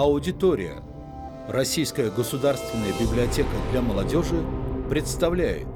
[0.00, 0.82] Аудитория.
[1.46, 4.42] Российская государственная библиотека для молодежи
[4.88, 5.68] представляет.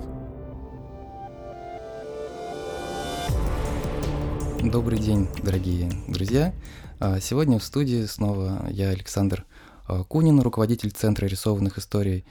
[4.62, 6.54] Добрый день, дорогие друзья.
[7.00, 9.44] А, сегодня в студии снова я, Александр
[9.86, 12.24] а, Кунин, руководитель Центра рисованных историй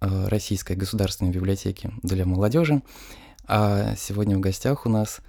[0.00, 2.82] а, Российской государственной библиотеки для молодежи.
[3.46, 5.20] А сегодня в гостях у нас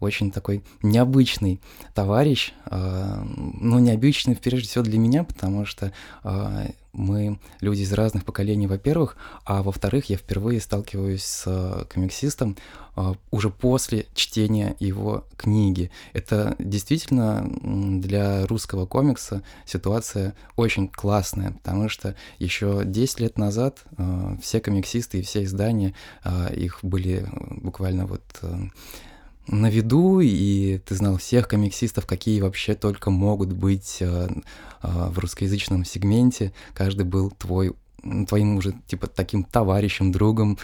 [0.00, 1.60] очень такой необычный
[1.94, 5.92] товарищ, э, ну, необычный прежде всего для меня, потому что
[6.24, 12.56] э, мы люди из разных поколений, во-первых, а во-вторых, я впервые сталкиваюсь с э, комиксистом
[13.30, 15.90] уже после чтения его книги.
[16.12, 23.84] Это действительно для русского комикса ситуация очень классная, потому что еще 10 лет назад
[24.42, 25.94] все комиксисты и все издания,
[26.54, 27.26] их были
[27.62, 28.22] буквально вот...
[29.50, 35.18] На виду, и ты знал всех комиксистов, какие вообще только могут быть э, э, в
[35.18, 36.52] русскоязычном сегменте.
[36.72, 37.72] Каждый был твой,
[38.28, 40.56] твоим уже типа таким товарищем, другом.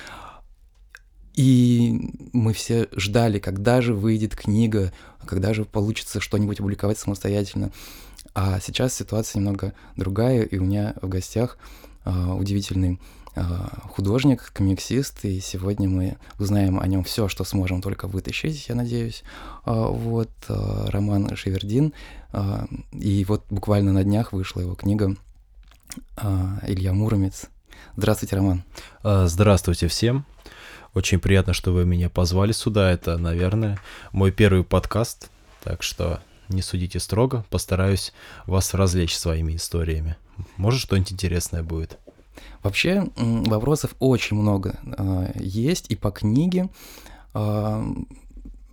[1.35, 4.93] И мы все ждали, когда же выйдет книга,
[5.27, 7.73] когда же получится что-нибудь опубликовать самостоятельно.
[8.35, 11.59] А сейчас ситуация немного другая, и у меня в гостях
[12.05, 13.01] э, удивительный
[13.91, 19.23] художник, комиксист, и сегодня мы узнаем о нем все, что сможем только вытащить, я надеюсь.
[19.65, 21.93] Э, вот э, Роман Шевердин,
[22.93, 25.17] и вот буквально на днях вышла его книга
[26.63, 27.47] Илья Муромец.
[27.97, 28.65] Здравствуйте, Роман.
[29.03, 30.27] Здравствуйте всем.
[30.93, 32.91] Очень приятно, что вы меня позвали сюда.
[32.91, 33.79] Это, наверное,
[34.13, 35.31] мой первый подкаст,
[35.63, 38.13] так что не судите строго, постараюсь
[38.47, 40.17] вас развлечь своими историями.
[40.57, 41.99] Может, что-нибудь интересное будет.
[42.63, 46.69] Вообще вопросов очень много э, есть и по книге.
[47.35, 47.85] Э,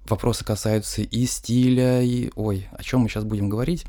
[0.07, 2.31] вопросы касаются и стиля, и...
[2.35, 3.85] Ой, о чем мы сейчас будем говорить.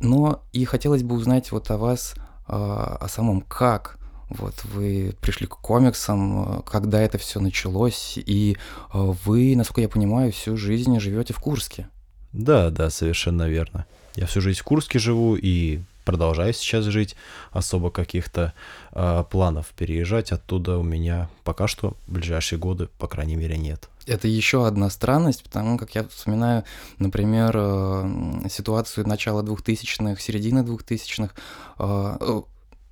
[0.00, 2.14] Но и хотелось бы узнать вот о вас,
[2.48, 8.56] э, о самом, как вот вы пришли к комиксам, когда это все началось, и
[8.94, 11.88] вы, насколько я понимаю, всю жизнь живете в Курске.
[12.32, 13.84] Да, да, совершенно верно.
[14.16, 17.16] Я всю жизнь в Курске живу и продолжаю сейчас жить,
[17.50, 18.52] особо каких-то
[18.92, 23.88] э, планов переезжать оттуда у меня пока что в ближайшие годы, по крайней мере, нет.
[24.06, 26.64] Это еще одна странность, потому как я вспоминаю,
[26.98, 31.32] например, э, ситуацию начала 2000-х, середины 2000-х,
[31.78, 32.42] э,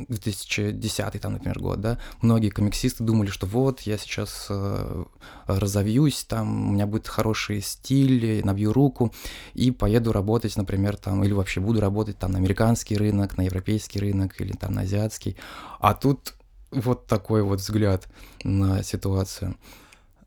[0.08, 5.04] 2010 там, например, год, да, многие комиксисты думали, что вот, я сейчас э,
[5.46, 9.12] разовьюсь, там, у меня будет хороший стиль, набью руку
[9.54, 13.98] и поеду работать, например, там, или вообще буду работать там на американский рынок, на европейский
[13.98, 15.36] рынок или там на азиатский.
[15.78, 16.34] А тут
[16.70, 18.08] вот такой вот взгляд
[18.44, 19.56] на ситуацию.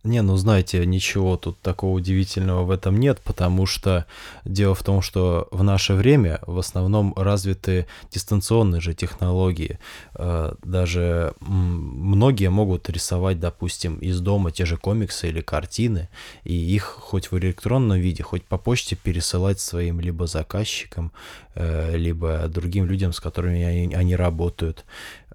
[0.03, 4.06] Не, ну знаете, ничего тут такого удивительного в этом нет, потому что
[4.44, 9.80] дело в том, что в наше время в основном развиты дистанционные же технологии.
[10.16, 16.09] Э, даже многие могут рисовать, допустим, из дома те же комиксы или картины,
[16.44, 21.14] и их хоть в электронном виде, хоть по почте пересылать своим либо заказчикам,
[21.56, 24.84] э, либо другим людям, с которыми они, работают.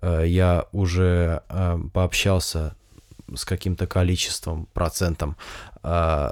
[0.03, 1.41] Э, я уже
[1.95, 2.75] пообщался
[3.34, 5.37] с каким-то количеством, процентом
[5.83, 6.31] э,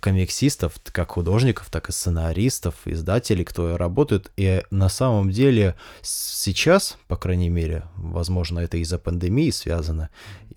[0.00, 4.30] комиксистов, как художников, так и сценаристов, издателей, кто работает.
[4.36, 10.10] И на самом деле сейчас, по крайней мере, возможно, это из-за пандемии связано,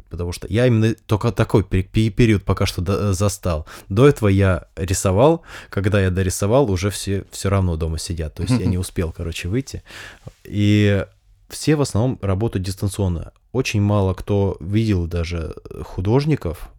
[0.09, 3.67] потому что я именно только такой период пока что застал.
[3.87, 8.59] До этого я рисовал, когда я дорисовал, уже все все равно дома сидят, то есть
[8.59, 9.83] я не успел, короче, выйти.
[10.43, 11.05] И
[11.49, 13.31] все в основном работают дистанционно.
[13.51, 16.71] Очень мало кто видел даже художников,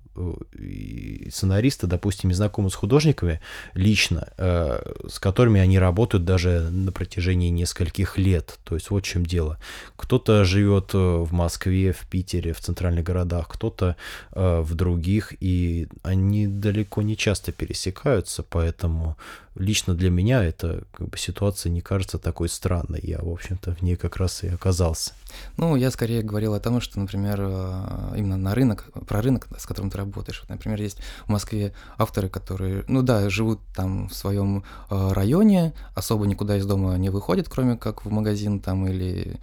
[1.30, 3.40] сценаристы, допустим, не знакомы с художниками
[3.74, 8.58] лично, э, с которыми они работают даже на протяжении нескольких лет.
[8.64, 9.58] То есть вот в чем дело.
[9.96, 13.96] Кто-то живет э, в Москве, в Питере, в центральных городах, кто-то
[14.32, 19.16] э, в других, и они далеко не часто пересекаются, поэтому
[19.54, 23.00] лично для меня эта как бы, ситуация не кажется такой странной.
[23.02, 25.12] Я, в общем-то, в ней как раз и оказался.
[25.56, 29.66] Ну, я скорее говорил о том, что, например, э, именно на рынок, про рынок, с
[29.66, 30.42] которым ты работаешь.
[30.48, 36.26] Например, есть в Москве авторы, которые, ну да, живут там в своем э, районе, особо
[36.26, 39.40] никуда из дома не выходят, кроме как в магазин там или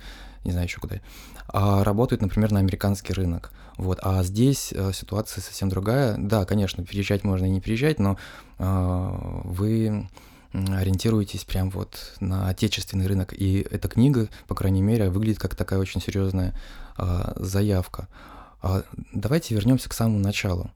[0.47, 0.95] не знаю еще куда,
[1.35, 3.51] а работают, например, на американский рынок.
[3.77, 3.99] Вот.
[4.01, 6.15] А здесь э, ситуация совсем другая.
[6.17, 8.17] Да, конечно, переезжать можно и не переезжать, но
[8.57, 10.09] э, вы
[10.53, 13.33] ориентируетесь прям вот на отечественный рынок.
[13.37, 16.57] И эта книга, по крайней мере, выглядит как такая очень серьезная
[16.97, 18.07] э, заявка.
[18.61, 18.83] А
[19.13, 20.71] давайте вернемся к самому началу.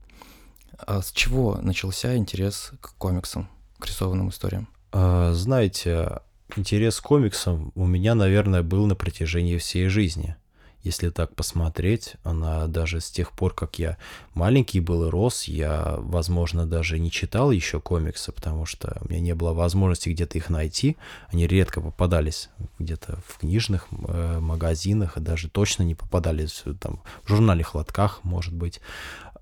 [0.77, 4.67] А с чего начался интерес к комиксам, к рисованным историям?
[4.91, 6.19] А, знаете,
[6.55, 10.35] интерес к комиксам у меня, наверное, был на протяжении всей жизни
[10.83, 13.97] если так посмотреть, она даже с тех пор, как я
[14.33, 19.21] маленький был и рос, я, возможно, даже не читал еще комиксы, потому что у меня
[19.21, 20.97] не было возможности где-то их найти.
[21.29, 22.49] Они редко попадались
[22.79, 28.81] где-то в книжных э, магазинах, даже точно не попадались там, в журнале «Хладках», может быть.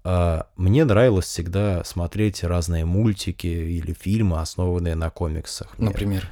[0.03, 5.77] А мне нравилось всегда смотреть разные мультики или фильмы, основанные на комиксах.
[5.77, 6.29] Например?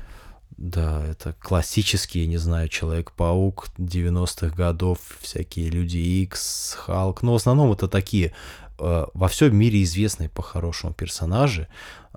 [0.58, 7.22] Да, это классические, не знаю, Человек-паук 90-х годов, всякие Люди Икс, Халк.
[7.22, 8.34] Но в основном это такие
[8.80, 11.68] э, во всем мире известные по-хорошему персонажи.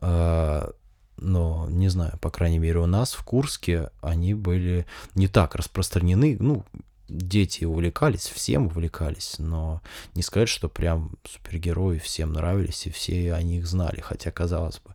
[0.01, 0.71] Э,
[1.19, 6.39] но, не знаю, по крайней мере, у нас в Курске они были не так распространены.
[6.41, 6.65] Ну,
[7.11, 9.83] дети увлекались, всем увлекались, но
[10.15, 14.01] не сказать, что прям супергерои всем нравились, и все о них знали.
[14.01, 14.95] Хотя, казалось бы,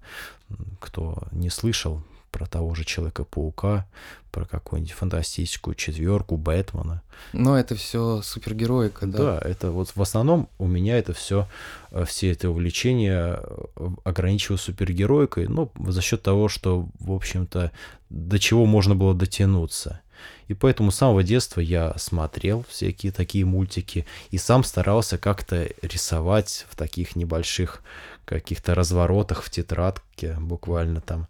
[0.79, 2.01] кто не слышал,
[2.35, 3.85] про того же Человека-паука,
[4.29, 7.01] про какую-нибудь фантастическую четверку Бэтмена.
[7.31, 9.17] Но это все супергероика, да?
[9.17, 11.47] Да, это вот в основном у меня это все,
[11.91, 17.71] э, все это увлечение э, ограничивалось супергероикой, ну, за счет того, что, в общем-то,
[18.09, 20.01] до чего можно было дотянуться.
[20.47, 26.65] И поэтому с самого детства я смотрел всякие такие мультики и сам старался как-то рисовать
[26.69, 27.81] в таких небольших
[28.25, 31.27] каких-то разворотах в тетрадке, буквально там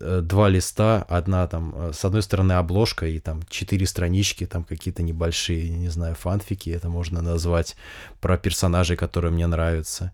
[0.00, 4.64] э, два листа, одна там, э, с одной стороны обложка и там четыре странички, там
[4.64, 7.76] какие-то небольшие, не знаю, фанфики, это можно назвать,
[8.20, 10.12] про персонажей, которые мне нравятся.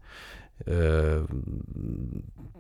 [0.67, 1.27] Э,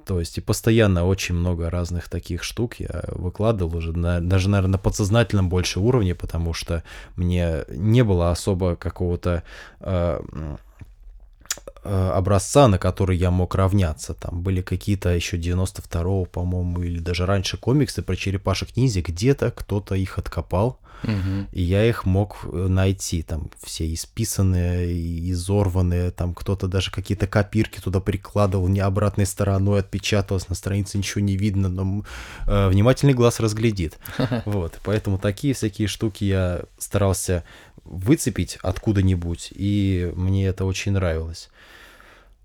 [0.06, 4.72] то есть и постоянно очень много разных таких штук я выкладывал уже, на, даже, наверное,
[4.72, 6.82] на подсознательном больше уровне, потому что
[7.16, 9.42] мне не было особо какого-то
[11.90, 14.12] Э, образца, на который я мог равняться.
[14.12, 19.00] Там были какие-то еще 92-го, по-моему, или даже раньше комиксы про черепашек ниндзя.
[19.00, 21.46] Где-то кто-то их откопал, угу.
[21.52, 23.22] и я их мог э, найти.
[23.22, 30.48] Там все исписанные, изорванные, там кто-то даже какие-то копирки туда прикладывал, не обратной стороной отпечаталось,
[30.48, 32.04] на странице ничего не видно, но
[32.46, 33.98] э, внимательный глаз разглядит.
[34.44, 37.44] Вот, поэтому такие всякие штуки я старался
[37.84, 41.50] выцепить откуда-нибудь, и мне это очень нравилось.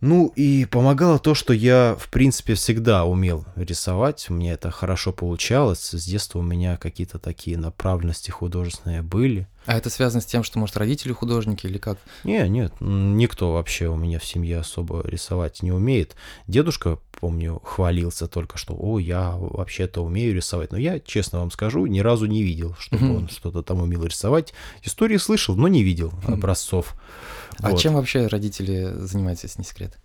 [0.04, 5.92] Ну и помогало то, что я, в принципе, всегда умел рисовать, мне это хорошо получалось,
[5.92, 9.48] с детства у меня какие-то такие направленности художественные были.
[9.66, 12.00] А это связано с тем, что, может, родители художники или как?
[12.26, 16.18] Не, нет, никто вообще у меня в семье особо рисовать не умеет.
[16.48, 20.72] Дедушка, помню, хвалился только, что, о, я вообще-то умею рисовать.
[20.72, 23.18] Но я, честно вам скажу, ни разу не видел, чтобы mm-hmm.
[23.18, 24.54] он что-то там умел рисовать.
[24.84, 26.96] Истории слышал, но не видел образцов.
[26.96, 27.58] Mm-hmm.
[27.62, 27.80] А вот.
[27.80, 29.98] чем вообще родители занимаются, если не секрет?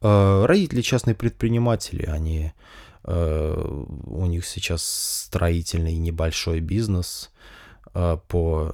[0.00, 2.52] Э, родители частные предприниматели, они
[3.04, 4.82] э, у них сейчас
[5.26, 7.30] строительный небольшой бизнес
[7.94, 8.72] э, по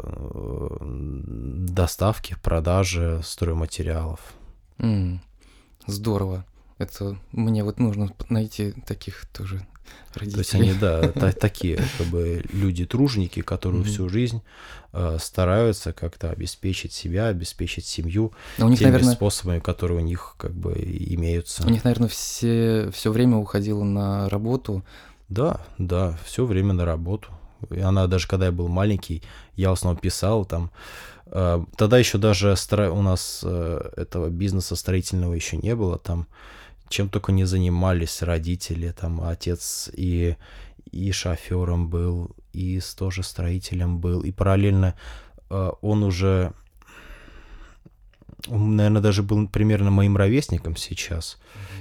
[0.80, 4.20] доставке, продаже стройматериалов.
[4.78, 5.18] Mm,
[5.86, 6.44] здорово.
[6.78, 9.64] Это мне вот нужно найти таких тоже
[10.14, 10.32] родителей.
[10.32, 13.86] То есть они, да, та, такие как бы люди-тружники, которые mm-hmm.
[13.86, 14.42] всю жизнь
[14.92, 20.04] э, стараются как-то обеспечить себя, обеспечить семью Но у них, теми наверное, способами, которые у
[20.04, 21.66] них как бы имеются.
[21.66, 24.84] У них, наверное, все, все время уходило на работу.
[25.28, 27.30] Да, да, все время на работу.
[27.70, 29.22] И она даже когда я был маленький,
[29.56, 30.70] я в основном писал там.
[31.26, 32.54] Э, тогда еще даже
[32.90, 35.98] у нас э, этого бизнеса строительного еще не было.
[35.98, 36.26] Там
[36.88, 40.36] чем только не занимались родители, там отец и,
[40.90, 44.94] и шофером был, и тоже строителем был, и параллельно
[45.50, 46.52] э, он уже,
[48.48, 51.38] он, наверное, даже был примерно моим ровесником сейчас,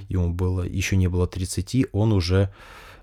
[0.10, 2.54] ему было, еще не было 30, он уже,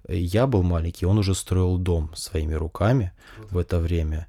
[0.09, 3.13] я был маленький, он уже строил дом своими руками
[3.51, 4.27] в это время,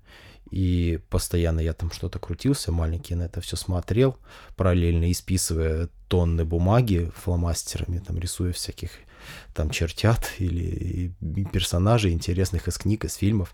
[0.51, 4.17] и постоянно я там что-то крутился, маленький на это все смотрел,
[4.57, 8.91] параллельно исписывая тонны бумаги фломастерами, там рисуя всяких
[9.53, 11.13] там чертят или
[11.53, 13.53] персонажей интересных из книг, из фильмов.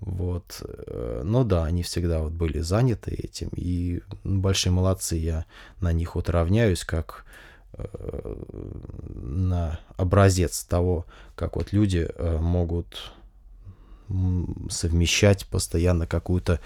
[0.00, 0.60] Вот.
[1.22, 5.46] Но да, они всегда вот были заняты этим, и большие молодцы, я
[5.80, 7.24] на них вот равняюсь, как
[7.74, 7.86] э,
[9.14, 13.12] на образец того, как вот люди э, могут
[14.70, 16.60] совмещать постоянно какую-то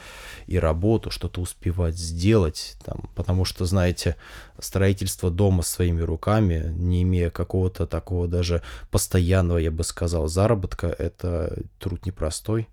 [0.47, 4.17] и работу, что-то успевать сделать, там, потому что, знаете,
[4.59, 11.63] строительство дома своими руками, не имея какого-то такого даже постоянного, я бы сказал, заработка, это
[11.79, 12.69] труд непростой,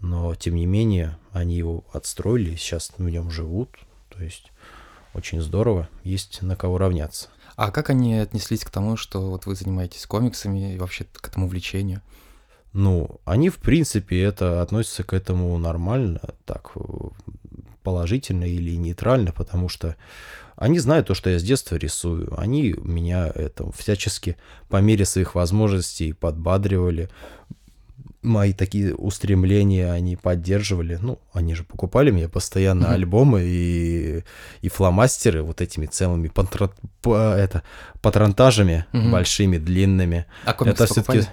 [0.00, 3.70] но, тем не менее, они его отстроили, сейчас в нем живут,
[4.08, 4.50] то есть
[5.12, 7.28] очень здорово, есть на кого равняться.
[7.56, 11.46] А как они отнеслись к тому, что вот вы занимаетесь комиксами и вообще к этому
[11.46, 12.00] увлечению?
[12.72, 16.80] Ну, они, в принципе, это относятся к этому нормально, так, э,
[17.82, 19.96] положительно или нейтрально, потому что
[20.56, 22.38] они знают то, что я с детства рисую.
[22.38, 24.36] Они меня это всячески
[24.68, 27.08] по мере своих возможностей подбадривали.
[28.22, 30.98] Мои такие устремления они поддерживали.
[31.00, 32.94] Ну, они же покупали мне постоянно mm-hmm.
[32.94, 34.24] альбомы и,
[34.60, 37.62] и фломастеры вот этими целыми патра, по, это,
[38.02, 39.10] патронтажами mm-hmm.
[39.10, 40.26] большими, длинными.
[40.44, 41.26] А комиксы это все-таки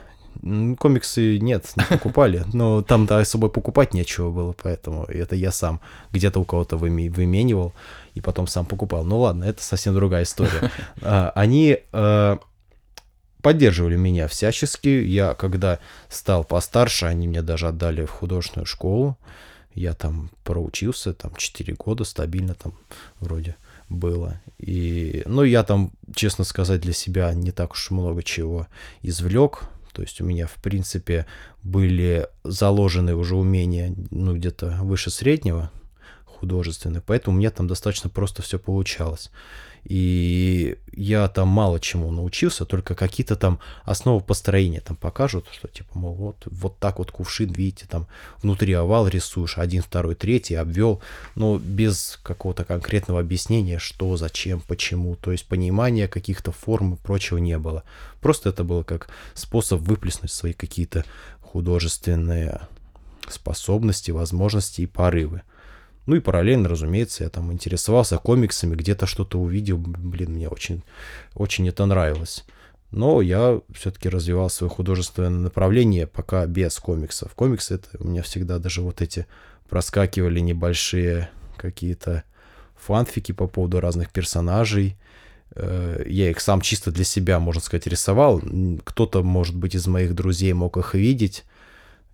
[0.78, 2.44] Комиксы нет, не покупали.
[2.54, 7.74] Но там-то особо покупать нечего было, поэтому это я сам где-то у кого-то выменивал
[8.14, 9.04] и потом сам покупал.
[9.04, 10.72] Ну ладно, это совсем другая история.
[11.02, 12.38] А, они э,
[13.42, 14.88] поддерживали меня всячески.
[14.88, 15.80] Я, когда
[16.10, 19.18] стал постарше, они меня даже отдали в художественную школу.
[19.74, 22.74] Я там проучился, там 4 года стабильно там
[23.20, 23.56] вроде
[23.90, 24.42] было.
[24.58, 28.68] И, ну, я там, честно сказать, для себя не так уж много чего
[29.02, 29.70] извлек.
[29.98, 31.26] То есть у меня, в принципе,
[31.64, 35.72] были заложены уже умения, ну, где-то выше среднего
[36.24, 39.32] художественные, поэтому у меня там достаточно просто все получалось.
[39.88, 45.98] И я там мало чему научился, только какие-то там основы построения там покажут, что типа,
[45.98, 48.06] мол, вот, вот так вот кувшин, видите, там
[48.44, 51.02] внутри овал рисуешь, один, второй, третий, обвел,
[51.36, 57.38] но без какого-то конкретного объяснения, что, зачем, почему, то есть понимания каких-то форм и прочего
[57.38, 57.84] не было.
[58.20, 61.06] Просто это было как способ выплеснуть свои какие-то
[61.40, 62.60] художественные
[63.30, 65.44] способности, возможности и порывы.
[66.08, 70.82] Ну и параллельно, разумеется, я там интересовался комиксами, где-то что-то увидел, блин, мне очень,
[71.36, 72.46] очень это нравилось.
[72.92, 77.34] Но я все-таки развивал свое художественное направление пока без комиксов.
[77.36, 79.28] Комиксы это у меня всегда даже вот эти
[79.68, 82.24] проскакивали небольшие какие-то
[82.78, 84.98] фанфики по поводу разных персонажей.
[85.56, 88.42] Э, я их сам чисто для себя, можно сказать, рисовал.
[88.86, 91.44] Кто-то, может быть, из моих друзей мог их видеть.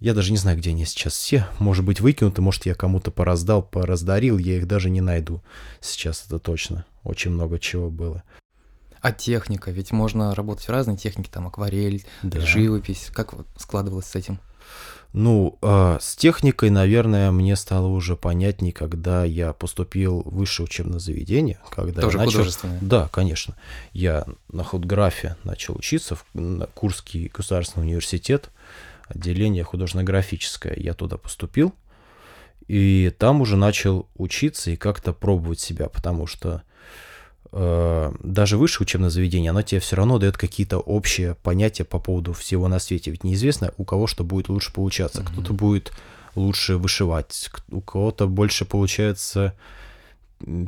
[0.03, 1.47] Я даже не знаю, где они сейчас все.
[1.59, 5.41] Может быть, выкинуты, может, я кому-то пораздал, пораздарил, я их даже не найду.
[5.79, 6.85] Сейчас это точно.
[7.05, 8.21] Очень много чего было.
[8.99, 9.71] А техника?
[9.71, 12.41] Ведь можно работать в разной технике, там акварель, да.
[12.41, 13.11] живопись.
[13.13, 14.39] Как складывалось с этим?
[15.13, 20.99] Ну, э, с техникой, наверное, мне стало уже понятней, когда я поступил в высшее учебное
[20.99, 21.61] заведение.
[21.71, 22.39] Когда Тоже я начал...
[22.39, 22.79] художественное?
[22.81, 23.55] Да, конечно.
[23.93, 26.25] Я на худграфе начал учиться, в
[26.73, 28.49] Курский государственный университет
[29.13, 30.75] отделение художественно-графическое.
[30.77, 31.73] Я туда поступил,
[32.67, 36.63] и там уже начал учиться и как-то пробовать себя, потому что
[37.51, 42.33] э, даже высшее учебное заведение, оно тебе все равно дает какие-то общие понятия по поводу
[42.33, 43.11] всего на свете.
[43.11, 45.21] Ведь неизвестно, у кого что будет лучше получаться.
[45.21, 45.31] Mm-hmm.
[45.31, 45.91] Кто-то будет
[46.35, 49.55] лучше вышивать, у кого-то больше получается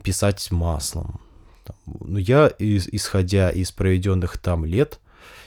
[0.03, 1.19] писать маслом.
[1.85, 4.99] Ну, я, исходя из проведенных там лет,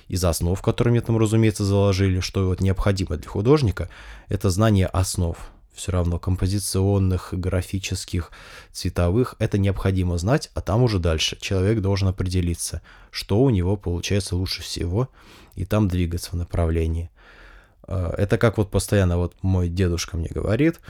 [0.09, 3.88] из основ, которые мне там, разумеется, заложили, что вот необходимо для художника,
[4.29, 5.37] это знание основ.
[5.75, 8.33] Все равно композиционных, графических,
[8.73, 14.35] цветовых, это необходимо знать, а там уже дальше человек должен определиться, что у него получается
[14.35, 15.09] лучше всего,
[15.55, 17.11] и там двигаться в направлении.
[17.83, 20.81] А, это как вот постоянно вот мой дедушка мне говорит,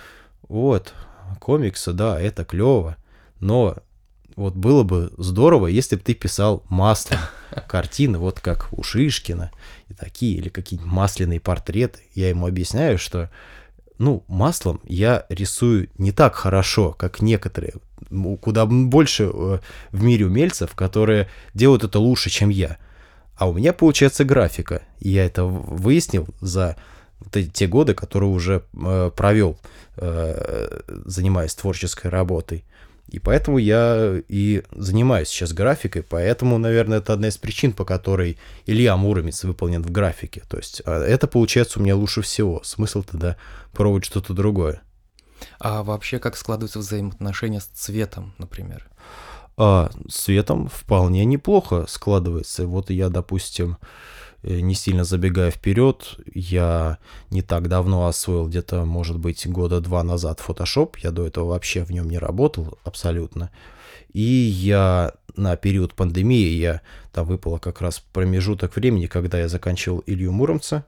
[0.48, 0.94] вот,
[1.38, 2.96] комиксы, да, это клево,
[3.40, 3.76] но
[4.38, 7.18] вот было бы здорово, если бы ты писал маслом
[7.66, 9.50] картины, вот как у Шишкина
[9.88, 12.02] и такие, или какие-нибудь масляные портреты.
[12.14, 13.30] Я ему объясняю, что
[13.98, 17.74] ну, маслом я рисую не так хорошо, как некоторые,
[18.40, 19.58] куда больше э,
[19.90, 22.78] в мире умельцев, которые делают это лучше, чем я.
[23.34, 24.82] А у меня получается графика.
[25.00, 26.76] Я это выяснил за
[27.32, 29.58] те годы, которые уже э, провел,
[29.96, 32.64] э, занимаясь творческой работой.
[33.08, 38.38] И поэтому я и занимаюсь сейчас графикой, поэтому, наверное, это одна из причин, по которой
[38.66, 40.42] Илья Муромец выполнен в графике.
[40.48, 42.62] То есть а, это получается у меня лучше всего.
[42.62, 43.36] Смысл тогда
[43.72, 44.82] пробовать что-то другое.
[45.58, 48.86] А вообще как складываются взаимоотношения с цветом, например?
[49.56, 52.66] А, с цветом вполне неплохо складывается.
[52.66, 53.78] Вот я, допустим,
[54.42, 56.98] не сильно забегая вперед, я
[57.30, 60.96] не так давно освоил, где-то, может быть, года два назад Photoshop.
[61.02, 63.50] Я до этого вообще в нем не работал абсолютно.
[64.12, 70.02] И я на период пандемии, я там выпало как раз промежуток времени, когда я заканчивал
[70.06, 70.84] Илью Муромца.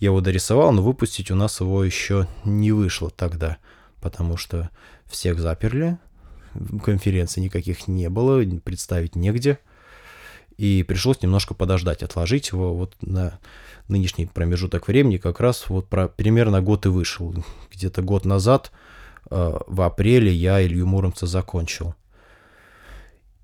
[0.00, 3.58] Я его дорисовал, но выпустить у нас его еще не вышло тогда,
[4.00, 4.70] потому что
[5.06, 5.98] всех заперли,
[6.82, 9.58] конференций никаких не было, представить негде
[10.58, 13.38] и пришлось немножко подождать, отложить его вот на
[13.86, 17.32] нынешний промежуток времени, как раз вот про, примерно год и вышел.
[17.72, 18.72] Где-то год назад,
[19.30, 21.94] э, в апреле, я Илью Муромца закончил.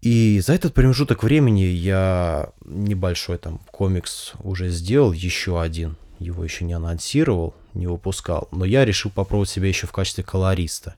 [0.02, 5.96] И за этот промежуток времени я небольшой там комикс уже сделал, еще один.
[6.18, 10.96] его еще не анонсировал, не выпускал, но я решил попробовать себя еще в качестве колориста.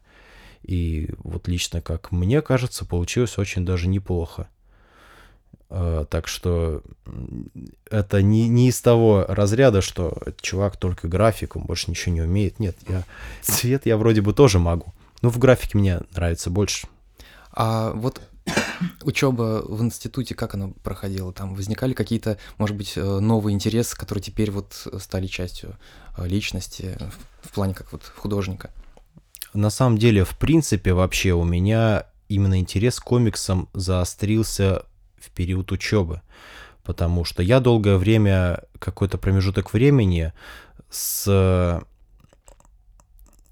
[0.63, 4.49] И вот лично, как мне кажется, получилось очень даже неплохо.
[5.69, 6.83] Uh, так что
[7.91, 12.61] это не, не из того разряда, что чувак только графику, больше ничего не умеет.
[12.61, 13.03] Нет, я
[13.43, 14.95] цвет я вроде бы тоже могу.
[15.23, 16.87] Но в графике мне нравится больше.
[17.51, 18.21] А вот
[19.03, 21.33] учеба в институте, как она проходила?
[21.33, 25.77] Там возникали какие-то, может быть, э, новые интересы, которые теперь вот стали частью
[26.17, 26.97] э, личности
[27.43, 28.71] в плане как вот художника?
[29.53, 34.85] На самом деле, в принципе, вообще у меня именно интерес к комиксам заострился
[35.19, 36.23] в период учебы,
[36.85, 40.33] потому что я долгое время, какой-то промежуток времени
[40.91, 41.85] с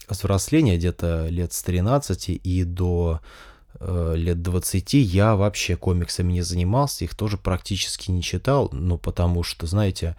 [0.08, 3.20] взросления, где-то лет с 13 и до
[3.80, 9.42] э, лет 20 я вообще комиксами не занимался, их тоже практически не читал, ну, потому
[9.42, 10.16] что, знаете,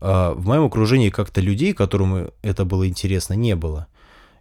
[0.00, 3.86] э, в моем окружении как-то людей, которым это было интересно, не было.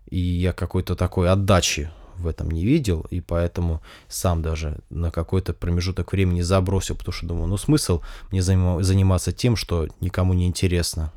[0.10, 5.54] И я какой-то такой отдачи в этом не видел, и поэтому сам даже на какой-то
[5.54, 11.12] промежуток времени забросил, потому что думаю, ну смысл мне заниматься тем, что никому не интересно.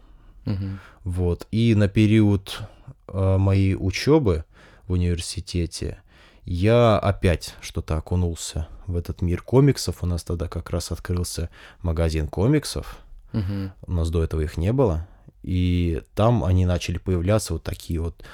[0.47, 0.67] Угу.
[1.05, 1.47] Вот.
[1.50, 2.61] И на период
[3.09, 4.45] э, моей учебы
[4.87, 5.99] в университете
[6.45, 10.02] я опять что-то окунулся в этот мир комиксов.
[10.02, 11.50] У нас тогда как раз открылся
[11.83, 12.99] магазин комиксов.
[13.35, 13.73] Угу.
[13.87, 15.07] У нас до этого их не было.
[15.43, 18.25] И там они начали появляться вот такие вот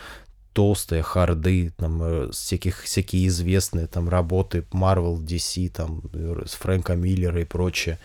[0.55, 6.95] толстые харды, там э, всяких, всякие известные там работы Marvel, DC, там э, с Фрэнка
[6.95, 7.99] Миллера и прочее.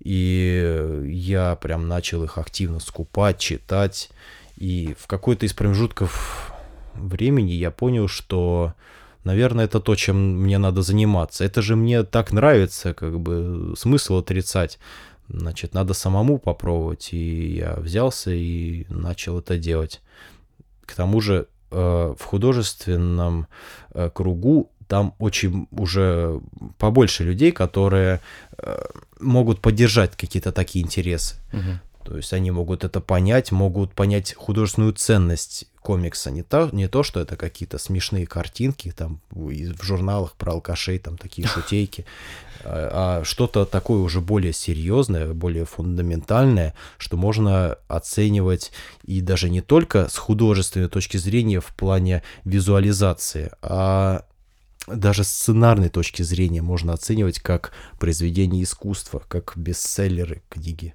[0.00, 4.10] И я прям начал их активно скупать, читать.
[4.56, 6.52] И в какой-то из промежутков
[6.94, 8.74] времени я понял, что,
[9.22, 11.44] наверное, это то, чем мне надо заниматься.
[11.44, 14.78] Это же мне так нравится, как бы смысл отрицать.
[15.28, 17.10] Значит, надо самому попробовать.
[17.12, 20.00] И я взялся и начал это делать.
[20.84, 21.46] К тому же
[22.18, 23.46] в художественном
[23.94, 26.40] э, кругу там очень уже
[26.78, 28.20] побольше людей, которые
[28.58, 28.84] э,
[29.20, 31.36] могут поддержать какие-то такие интересы.
[31.52, 32.04] Угу.
[32.04, 36.30] То есть они могут это понять, могут понять художественную ценность комикса.
[36.30, 41.18] Не то, не то что это какие-то смешные картинки там в журналах про алкашей, там
[41.18, 42.06] такие шутейки,
[42.64, 48.72] а, а что-то такое уже более серьезное, более фундаментальное, что можно оценивать
[49.04, 54.24] и даже не только с художественной точки зрения в плане визуализации, а
[54.86, 60.94] даже с сценарной точки зрения можно оценивать как произведение искусства, как бестселлеры книги.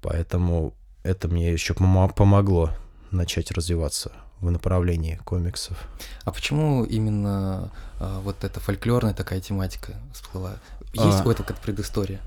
[0.00, 2.70] Поэтому это мне еще помогло
[3.14, 5.76] начать развиваться в направлении комиксов.
[6.24, 10.56] А почему именно а, вот эта фольклорная такая тематика всплыла?
[10.92, 11.22] Есть а...
[11.24, 12.20] у этого как предыстория?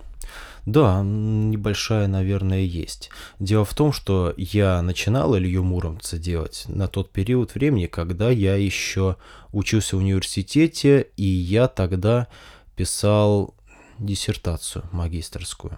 [0.66, 3.10] Да, небольшая, наверное, есть.
[3.40, 8.56] Дело в том, что я начинал Илью Муромца делать на тот период времени, когда я
[8.56, 9.16] еще
[9.54, 12.28] учился в университете, и я тогда
[12.76, 13.56] писал
[13.98, 15.78] диссертацию магистрскую.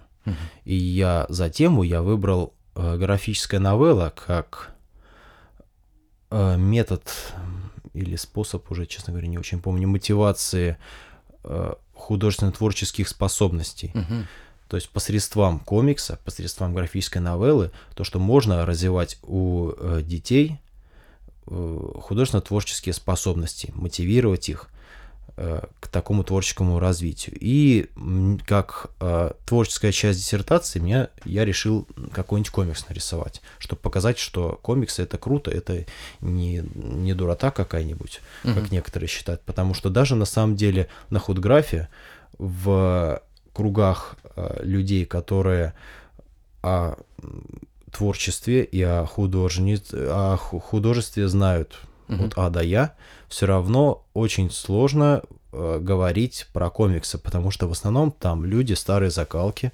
[0.64, 4.74] И я за тему я выбрал э, графическая новелла как
[6.30, 7.02] метод
[7.92, 10.76] или способ, уже, честно говоря, не очень помню, мотивации
[11.44, 13.90] э, художественно-творческих способностей.
[13.94, 14.26] Угу.
[14.68, 20.60] То есть посредством комикса, посредством графической новеллы, то, что можно развивать у э, детей
[21.46, 24.79] э, художественно-творческие способности, мотивировать их– Э,
[25.36, 27.36] к такому творческому развитию.
[27.40, 27.88] И
[28.46, 35.02] как э, творческая часть диссертации меня, я решил какой-нибудь комикс нарисовать, чтобы показать, что комиксы
[35.02, 35.86] это круто, это
[36.20, 38.54] не, не дурота какая-нибудь, угу.
[38.54, 41.88] как некоторые считают, потому что даже на самом деле на худграфе
[42.38, 45.74] в кругах э, людей, которые
[46.62, 46.96] о
[47.90, 49.78] творчестве и о, художни...
[49.92, 52.24] о художестве знают угу.
[52.24, 52.94] от А до Я,
[53.28, 59.10] все равно очень сложно э, говорить про комиксы, потому что в основном там люди старые
[59.10, 59.72] закалки,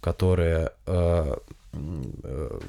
[0.00, 1.36] которые э,
[1.72, 2.60] э,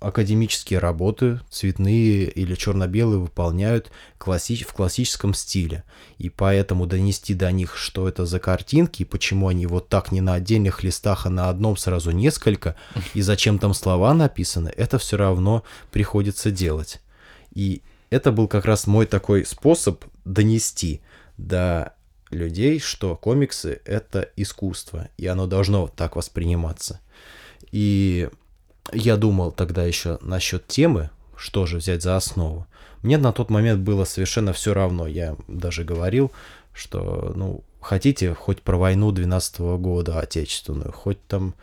[0.00, 5.84] академические работы, цветные или черно-белые, выполняют класси в классическом стиле.
[6.18, 10.20] И поэтому донести до них, что это за картинки, и почему они вот так не
[10.20, 12.76] на отдельных листах, а на одном сразу несколько,
[13.14, 17.00] и зачем там слова написаны, это все равно приходится делать.
[17.54, 21.00] И это был как раз мой такой способ донести
[21.36, 21.94] до
[22.30, 27.00] людей, что комиксы— это искусство, и оно должно так восприниматься.
[27.72, 28.28] И
[28.92, 32.66] я думал тогда еще насчет темы, что же взять за основу.
[33.02, 35.06] Мне на тот момент было совершенно все равно.
[35.06, 36.32] Я даже говорил,
[36.72, 41.54] что, ну, хотите хоть про войну 12 года отечественную, хоть там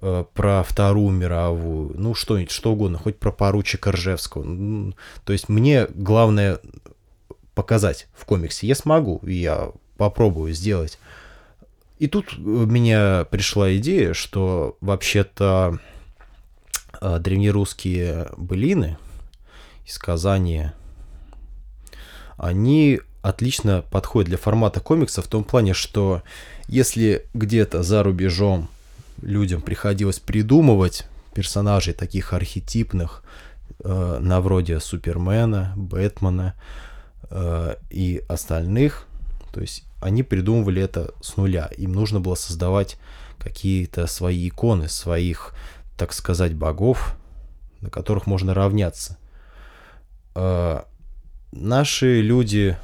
[0.00, 4.92] про Вторую мировую, ну что, что угодно, хоть про поручика Ржевского.
[5.24, 6.58] То есть мне главное
[7.54, 8.66] показать в комиксе.
[8.66, 10.98] Я смогу, и я попробую сделать.
[11.98, 15.78] И тут у меня пришла идея, что вообще-то
[17.00, 18.96] э, древнерусские былины
[19.86, 20.74] и сказания,
[22.36, 26.22] они отлично подходят для формата комикса в том плане, что
[26.66, 28.68] если где-то за рубежом
[29.22, 33.22] людям приходилось придумывать персонажей таких архетипных,
[33.82, 36.54] э, на вроде Супермена, Бэтмена
[37.30, 39.06] э, и остальных,
[39.52, 41.70] то есть они придумывали это с нуля.
[41.76, 42.98] Им нужно было создавать
[43.38, 45.54] какие-то свои иконы, своих,
[45.96, 47.16] так сказать, богов,
[47.80, 49.16] на которых можно равняться.
[50.34, 50.82] Э,
[51.52, 52.76] наши люди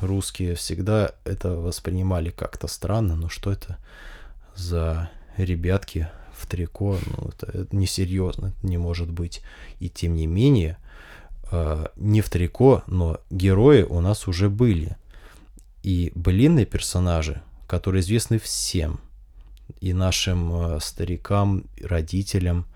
[0.00, 3.76] русские всегда это воспринимали как-то странно, ну что это
[4.56, 5.10] за
[5.44, 9.42] ребятки в трико, ну это, это несерьезно, не может быть.
[9.78, 10.78] И тем не менее,
[11.50, 14.96] э, не в трико, но герои у нас уже были.
[15.82, 19.00] И былинные персонажи, которые известны всем,
[19.80, 22.66] и нашим э, старикам, родителям,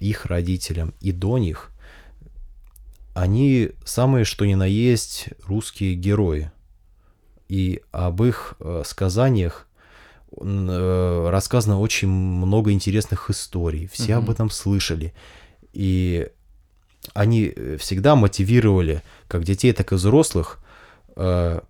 [0.00, 1.70] их родителям, и до них,
[3.14, 6.50] они самые что ни на есть русские герои.
[7.48, 9.66] И об их э, сказаниях
[10.36, 13.88] рассказано очень много интересных историй.
[13.92, 14.16] Все mm-hmm.
[14.16, 15.12] об этом слышали.
[15.72, 16.28] И
[17.14, 20.60] они всегда мотивировали как детей, так и взрослых
[21.16, 21.60] э,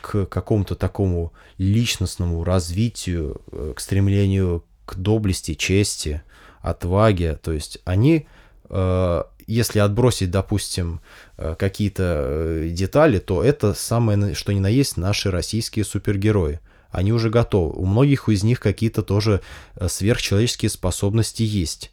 [0.00, 6.22] к какому-то такому личностному развитию, э, к стремлению к доблести, чести,
[6.60, 7.38] отваге.
[7.42, 8.26] То есть они
[8.68, 11.00] э, если отбросить, допустим,
[11.38, 16.60] э, какие-то э, детали, то это самое, что ни на есть, наши российские супергерои.
[16.90, 17.72] Они уже готовы.
[17.74, 19.40] У многих из них какие-то тоже
[19.76, 21.92] э, сверхчеловеческие способности есть.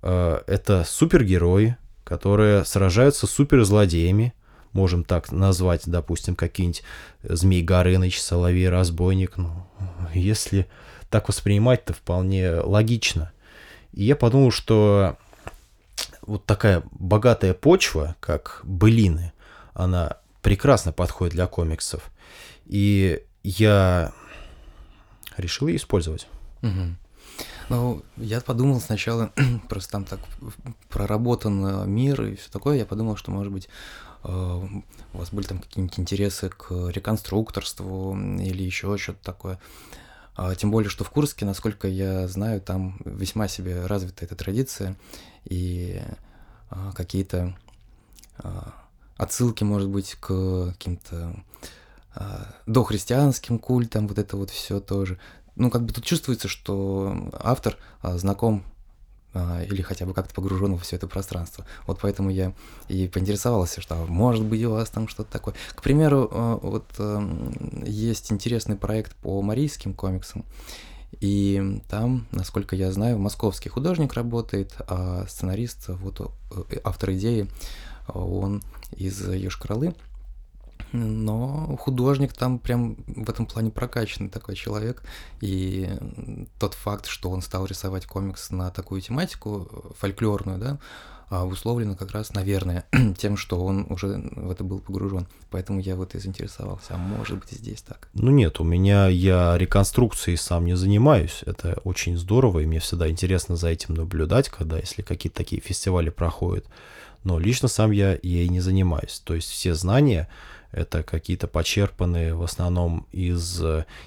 [0.00, 4.32] Это супергерои, которые сражаются с суперзлодеями,
[4.72, 6.84] можем так назвать, допустим, какие-нибудь
[7.24, 9.36] Змей Горыныч, Соловей Разбойник.
[9.36, 9.66] Ну,
[10.14, 10.68] если
[11.10, 13.32] так воспринимать, то вполне логично.
[13.92, 15.16] И я подумал, что
[16.22, 19.32] вот такая богатая почва, как былины,
[19.74, 22.10] она прекрасно подходит для комиксов.
[22.66, 24.12] И я
[25.38, 26.26] решил использовать.
[26.62, 26.96] Угу.
[27.68, 29.32] Ну, я подумал сначала,
[29.68, 30.20] просто там так
[30.88, 33.68] проработан мир и все такое, я подумал, что, может быть,
[34.24, 39.58] э, у вас были там какие-нибудь интересы к реконструкторству или еще что-то такое.
[40.38, 44.96] А, тем более, что в Курске, насколько я знаю, там весьма себе развита эта традиция,
[45.44, 46.00] и
[46.70, 47.56] а, какие-то
[48.38, 48.72] а,
[49.16, 51.34] отсылки, может быть, к каким-то
[52.66, 55.18] дохристианским культам, вот это вот все тоже.
[55.56, 58.64] Ну, как бы тут чувствуется, что автор знаком
[59.34, 61.66] или хотя бы как-то погружен во все это пространство.
[61.86, 62.54] Вот поэтому я
[62.88, 65.54] и поинтересовался, что может быть у вас там что-то такое.
[65.74, 66.86] К примеру, вот
[67.84, 70.44] есть интересный проект по марийским комиксам,
[71.20, 76.20] и там, насколько я знаю, московский художник работает, а сценарист, вот
[76.70, 77.48] э, автор идеи,
[78.08, 79.94] он из Йошкар-Олы.
[80.92, 85.02] Но художник там прям в этом плане прокачанный такой человек.
[85.40, 85.88] И
[86.58, 90.78] тот факт, что он стал рисовать комикс на такую тематику э, фольклорную, да,
[91.30, 92.84] а обусловлено как раз, наверное,
[93.18, 95.26] тем, что он уже в это был погружен.
[95.50, 96.94] Поэтому я вот и заинтересовался.
[96.94, 98.08] А может быть, здесь так?
[98.14, 101.42] Ну нет, у меня я реконструкцией сам не занимаюсь.
[101.44, 106.08] Это очень здорово, и мне всегда интересно за этим наблюдать, когда если какие-то такие фестивали
[106.08, 106.66] проходят.
[107.24, 109.20] Но лично сам я ей не занимаюсь.
[109.24, 110.28] То есть все знания
[110.72, 113.62] это какие-то почерпанные в основном из,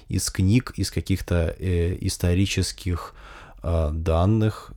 [0.08, 3.14] из книг, из каких-то э, исторических
[3.62, 4.72] э, данных,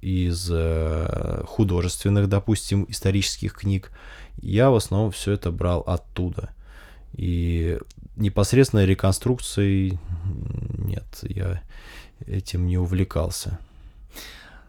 [0.00, 3.90] из э, художественных, допустим, исторических книг.
[4.40, 6.50] Я в основном все это брал оттуда.
[7.14, 7.78] И
[8.16, 9.98] непосредственно реконструкцией
[10.78, 11.62] нет, я
[12.26, 13.58] этим не увлекался.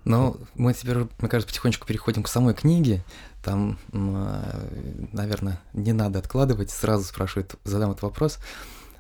[0.03, 3.03] Но мы теперь, мне кажется, потихонечку переходим к самой книге.
[3.47, 8.39] Там, наверное, не надо откладывать, сразу спрашивают, задам этот вопрос.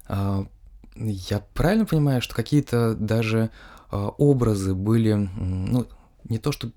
[0.07, 0.47] А,
[0.95, 3.49] я правильно понимаю, что какие-то даже
[3.91, 5.85] а, образы были, ну,
[6.23, 6.71] не то что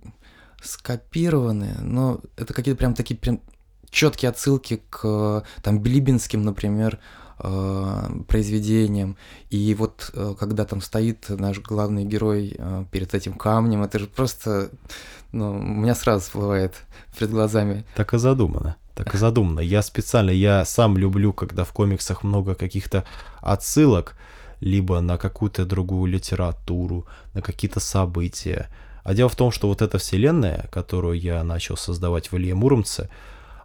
[0.61, 3.40] скопированы, но это какие-то прям такие прям
[3.88, 6.98] четкие отсылки к там Билибинским, например,
[7.42, 9.16] э, произведениям.
[9.50, 14.07] И вот э, когда там стоит наш главный герой э, перед этим камнем, это же
[14.07, 14.70] просто,
[15.33, 16.74] ну, у меня сразу всплывает
[17.18, 17.85] перед глазами.
[17.94, 18.76] Так и задумано.
[18.94, 19.61] так и задумано.
[19.61, 23.05] Я специально, я сам люблю, когда в комиксах много каких-то
[23.40, 24.16] отсылок,
[24.61, 28.68] либо на какую-то другую литературу, на какие-то события.
[29.03, 33.09] А дело в том, что вот эта вселенная, которую я начал создавать в Илье Муромце,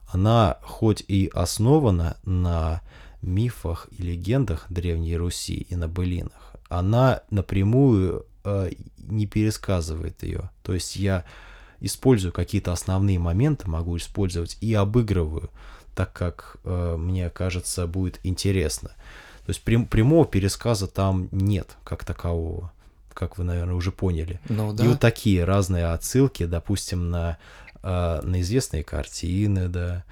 [0.08, 2.82] она хоть и основана на
[3.26, 10.50] мифах и легендах Древней Руси и на былинах, она напрямую э, не пересказывает ее.
[10.64, 11.26] То есть я
[11.80, 15.50] использую какие-то основные моменты, могу использовать и обыгрываю,
[15.96, 18.90] так как э, мне кажется будет интересно.
[19.46, 22.72] То есть прям, прямого пересказа там нет как такового,
[23.14, 24.40] как вы, наверное, уже поняли.
[24.50, 24.84] Ну, да.
[24.84, 27.38] И вот такие разные отсылки, допустим, на,
[27.84, 30.04] э, на известные картины, да,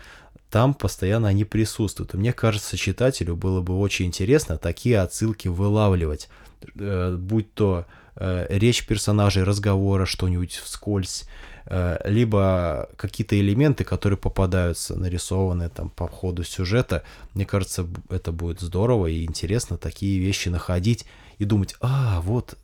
[0.54, 2.14] там постоянно они присутствуют.
[2.14, 6.30] И мне кажется, читателю было бы очень интересно такие отсылки вылавливать,
[6.76, 11.26] э, будь то э, речь персонажей, разговора, что-нибудь вскользь,
[11.66, 17.02] э, либо какие-то элементы, которые попадаются, нарисованы там по ходу сюжета.
[17.34, 21.08] Мне кажется, это будет здорово и интересно такие вещи находить
[21.40, 22.60] и думать, а, вот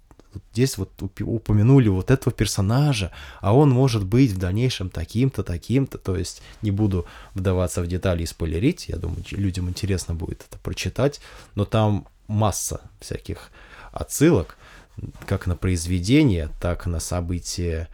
[0.53, 3.11] здесь вот упомянули вот этого персонажа,
[3.41, 8.23] а он может быть в дальнейшем таким-то, таким-то, то есть не буду вдаваться в детали
[8.23, 11.19] и спойлерить, я думаю, людям интересно будет это прочитать,
[11.55, 13.51] но там масса всяких
[13.91, 14.57] отсылок,
[15.25, 17.87] как на произведение, так на события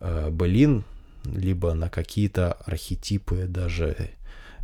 [0.00, 0.84] э, былин,
[1.24, 4.10] либо на какие-то архетипы даже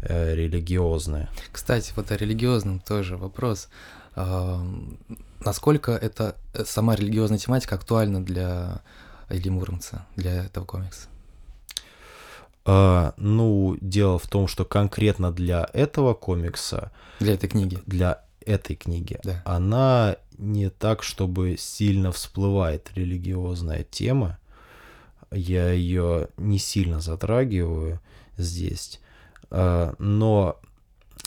[0.02, 1.28] религиозные.
[1.50, 3.68] Кстати, вот о религиозном тоже вопрос.
[4.16, 4.58] Э,
[5.40, 8.82] насколько эта э, сама религиозная тематика актуальна для
[9.30, 11.08] Ильи Муромца, для этого комикса?
[12.64, 16.92] Uh, ну, дело в том, что конкретно для этого комикса...
[17.18, 17.78] Для этой книги.
[17.86, 19.18] Для этой книги.
[19.24, 19.42] Да.
[19.44, 24.38] Она не так, чтобы сильно всплывает религиозная тема.
[25.32, 28.00] Я ее не сильно затрагиваю
[28.36, 29.00] здесь.
[29.52, 30.58] Uh, но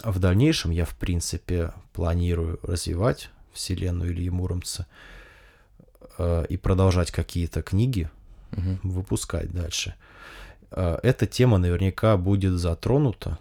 [0.04, 4.88] в дальнейшем я, в принципе, планирую развивать вселенную Ильи Муромца
[6.18, 8.10] э, и продолжать какие-то книги,
[8.52, 8.80] Мгм.
[8.84, 9.94] выпускать дальше.
[10.72, 13.38] Э, Эта тема наверняка будет затронута.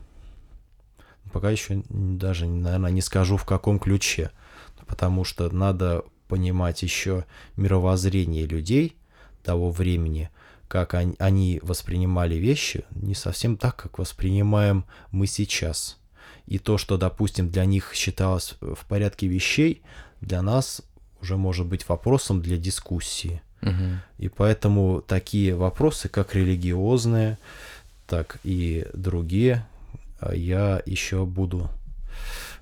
[1.32, 4.30] Пока еще даже, наверное, не скажу в каком ключе,
[4.86, 7.24] потому что надо понимать еще
[7.56, 8.96] мировоззрение людей
[9.42, 10.30] того времени,
[10.68, 15.98] как они, воспринимали вещи, не совсем так, как воспринимаем мы сейчас.
[16.46, 19.82] И то, что, допустим, для них считалось в порядке вещей,
[20.20, 20.82] для нас
[21.20, 23.40] уже может быть вопросом для дискуссии.
[23.62, 24.00] Мгм.
[24.18, 27.38] И поэтому такие вопросы, как религиозные,
[28.06, 29.66] так и другие,
[30.20, 31.70] а, я еще буду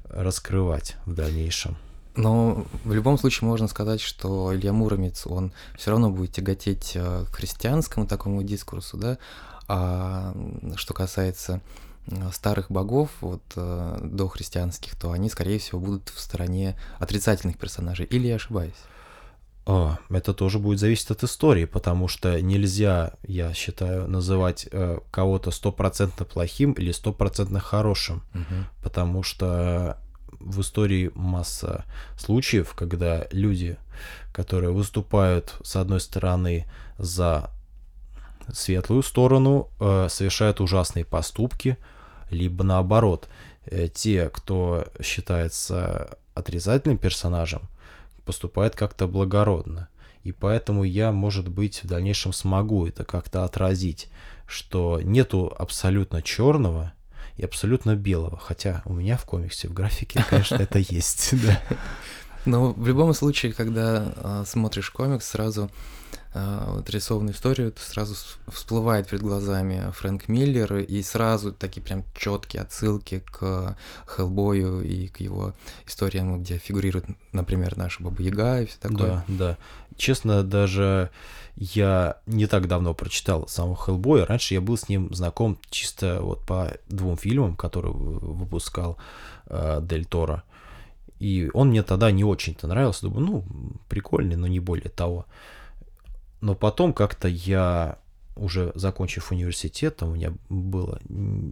[0.05, 1.77] раскрывать в дальнейшем.
[2.15, 7.25] Но в любом случае можно сказать, что Илья Муромец, он все равно будет тяготеть э,
[7.31, 9.19] к христианскому такому дискурсу, да,
[9.69, 10.35] а
[10.77, 11.61] что касается
[12.07, 17.57] э, старых богов, вот э, до христианских, то они, скорее всего, будут в стороне отрицательных
[17.57, 18.05] персонажей.
[18.07, 18.75] Или я ошибаюсь?
[19.65, 25.53] А, это тоже будет зависеть от истории, потому что нельзя, я считаю, называть э, кого-то
[25.53, 28.67] стопроцентно плохим или стопроцентно хорошим, Мгм.
[28.83, 29.99] потому что
[30.45, 31.85] в истории масса
[32.19, 33.77] случаев, когда люди,
[34.33, 36.67] которые выступают, с одной стороны,
[36.99, 37.51] за
[38.53, 41.77] светлую сторону, э, совершают ужасные поступки,
[42.31, 43.29] либо наоборот,
[43.67, 47.63] э, те, кто считается отрицательным персонажем,
[48.25, 49.89] поступает как-то благородно.
[50.25, 54.09] И поэтому я, может быть, в дальнейшем смогу это как-то отразить,
[54.47, 56.93] что нету абсолютно черного
[57.37, 58.39] и абсолютно белого.
[58.39, 61.31] Хотя у меня в комиксе, в графике, конечно, это есть.
[61.45, 61.61] да.
[62.45, 65.71] Но в любом случае, когда а, смотришь комикс, сразу
[66.35, 68.17] а, вот рисованную историю, то сразу
[68.49, 75.21] всплывает перед глазами Фрэнк Миллер, и сразу такие прям четкие отсылки к Хеллбою и к
[75.21, 75.55] его
[75.87, 78.99] историям, где фигурирует, например, наша Баба Яга и все такое.
[78.99, 79.59] Да, да.
[79.97, 81.11] Честно, даже
[81.57, 84.27] я не так давно прочитал самого Хеллбоя.
[84.27, 88.97] Раньше я был с ним знаком чисто вот по двум фильмам, которые выпускал
[89.47, 90.45] э, Дель Торо.
[91.19, 93.03] И он мне тогда не очень-то нравился.
[93.03, 93.45] Думаю, ну,
[93.89, 95.27] прикольный, но не более того.
[96.41, 97.99] Но потом как-то я,
[98.35, 101.01] уже закончив университет, там у меня было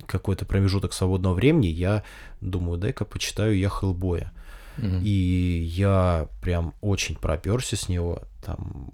[0.07, 2.03] какой-то промежуток свободного времени, я
[2.41, 4.33] думаю, дай-ка почитаю я Хеллбоя.
[4.79, 8.93] И я прям очень проперся с него там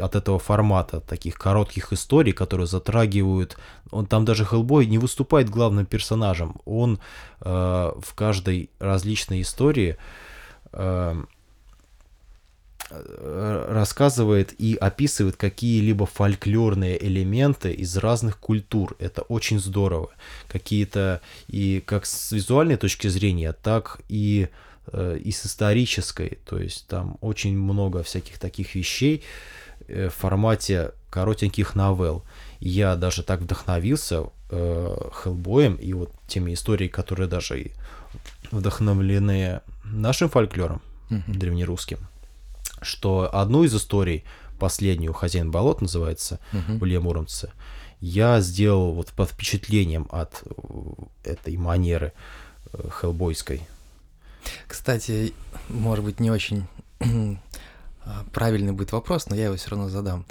[0.00, 3.56] от этого формата таких коротких историй, которые затрагивают.
[3.90, 6.60] Он там даже Хеллбой не выступает главным персонажем.
[6.64, 6.98] Он
[7.40, 9.96] э, в каждой различной истории
[10.72, 11.22] э,
[12.90, 18.96] э, рассказывает и описывает какие-либо фольклорные элементы из разных культур.
[18.98, 20.10] Это очень здорово.
[20.48, 26.38] Какие-то и как с визуальной точки зрения, так и, э, и с исторической.
[26.44, 29.22] То есть там очень много всяких таких вещей
[29.88, 32.22] э, в формате коротеньких новелл.
[32.60, 37.70] Я даже так вдохновился э, Хеллбоем и вот теми историями, которые даже
[38.50, 41.38] вдохновлены нашим фольклором Мгм.
[41.38, 41.98] древнерусским,
[42.82, 44.24] что одну из историй,
[44.58, 46.84] последнюю «Хозяин болот» называется, Мгм.
[46.84, 47.52] Илья Муромца,
[48.00, 50.50] я сделал вот под впечатлением от э,
[51.24, 52.12] этой манеры
[52.72, 53.62] э, хеллбойской.
[54.68, 55.32] Кстати,
[55.68, 56.66] может быть, не очень
[57.00, 60.24] а, правильный будет вопрос, но я его все равно задам.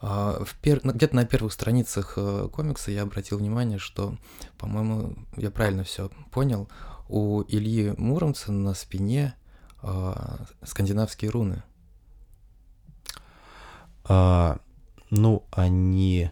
[0.00, 4.16] А, в пер- на- Где-то на первых страницах э, комикса я обратил внимание, что,
[4.58, 6.68] по-моему, я правильно все понял,
[7.08, 9.34] у Ильи Муромца на спине
[9.82, 11.62] а, скандинавские руны.
[14.04, 14.58] А,
[15.10, 16.30] ну, они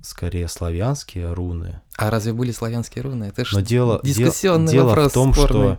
[0.00, 1.80] скорее славянские руны.
[1.96, 3.24] А разве были славянские руны?
[3.24, 5.74] Это же дело, де- дискуссионный дело вопрос в том, спорный.
[5.74, 5.78] что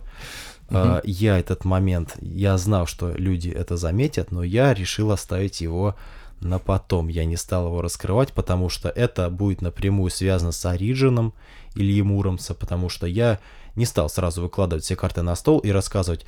[0.70, 5.96] а, я этот момент, я знал, что люди это заметят, но я решил оставить его
[6.40, 7.08] на потом.
[7.08, 11.34] Я не стал его раскрывать, потому что это будет напрямую связано с Ориджином
[11.74, 13.40] Ильи Муромца, потому что я
[13.76, 16.24] не стал сразу выкладывать все карты на стол и рассказывать,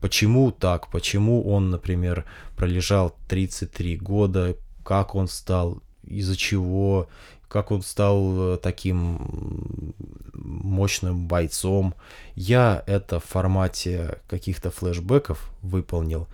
[0.00, 2.24] почему так, почему он, например,
[2.56, 7.08] пролежал 33 года, как он стал, из-за чего,
[7.52, 9.94] как он стал э, таким
[10.32, 11.94] мощным бойцом.
[12.34, 16.28] Я это в формате каких-то флешбеков выполнил.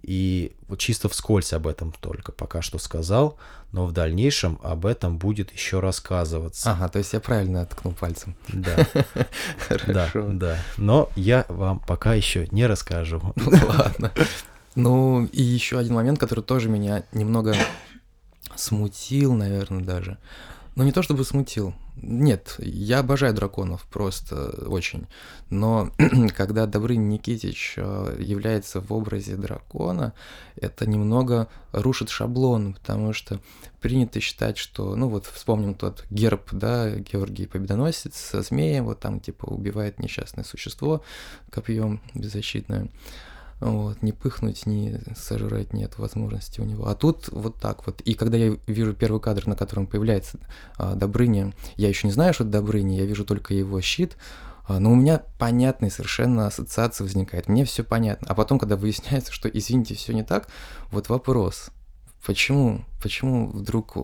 [0.00, 3.36] И вот чисто вскользь об этом только пока что сказал,
[3.70, 6.72] но в дальнейшем об этом будет еще рассказываться.
[6.72, 8.34] Ага, то есть я правильно ткнул пальцем.
[8.48, 8.76] Да,
[9.14, 10.28] да, Хорошо.
[10.32, 10.56] да.
[10.78, 13.20] Но я вам пока еще не расскажу.
[13.36, 14.10] Ну ладно.
[14.74, 17.54] Ну и еще один момент, который тоже меня немного
[18.56, 20.16] смутил, наверное, даже.
[20.74, 21.74] Ну не то чтобы смутил.
[21.96, 25.06] Нет, я обожаю драконов, просто очень.
[25.50, 25.90] Но
[26.36, 30.14] когда Добрынин Никитич э, является в образе дракона,
[30.56, 33.40] это немного рушит шаблон, потому что
[33.82, 39.20] принято считать, что, ну вот вспомним тот герб, да, Георгий Победоносец со змеем, вот там
[39.20, 41.02] типа убивает несчастное существо
[41.50, 42.88] копьем беззащитное.
[43.62, 46.88] Вот, не пыхнуть, не сожрать нет возможности у него.
[46.88, 48.00] А тут вот так вот.
[48.00, 50.40] И когда я вижу первый кадр, на котором появляется
[50.76, 54.16] а, Добрыня, я еще не знаю, что это Добрыня, я вижу только его щит,
[54.66, 57.46] а, но у меня понятная совершенно ассоциация возникает.
[57.46, 58.26] Мне все понятно.
[58.28, 60.48] А потом, когда выясняется, что, извините, все не так,
[60.90, 61.70] вот вопрос.
[62.26, 63.96] Почему, почему вдруг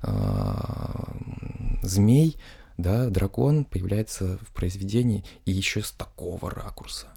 [0.00, 1.14] а,
[1.82, 2.38] змей,
[2.78, 7.13] да, дракон появляется в произведении и еще с такого ракурса?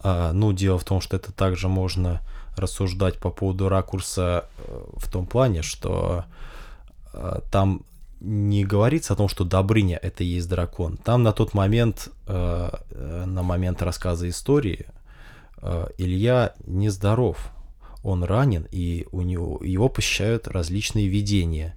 [0.00, 2.20] А, ну, дело в том, что это также можно
[2.56, 6.24] рассуждать по поводу ракурса э, в том плане, что
[7.12, 7.82] э, там
[8.20, 10.96] не говорится о том, что Добрыня это и есть дракон.
[10.96, 12.70] Там на тот момент, э,
[13.26, 14.86] на момент рассказа истории,
[15.98, 17.50] Илья нездоров.
[18.02, 21.74] Он ранен, и у него, его посещают различные видения,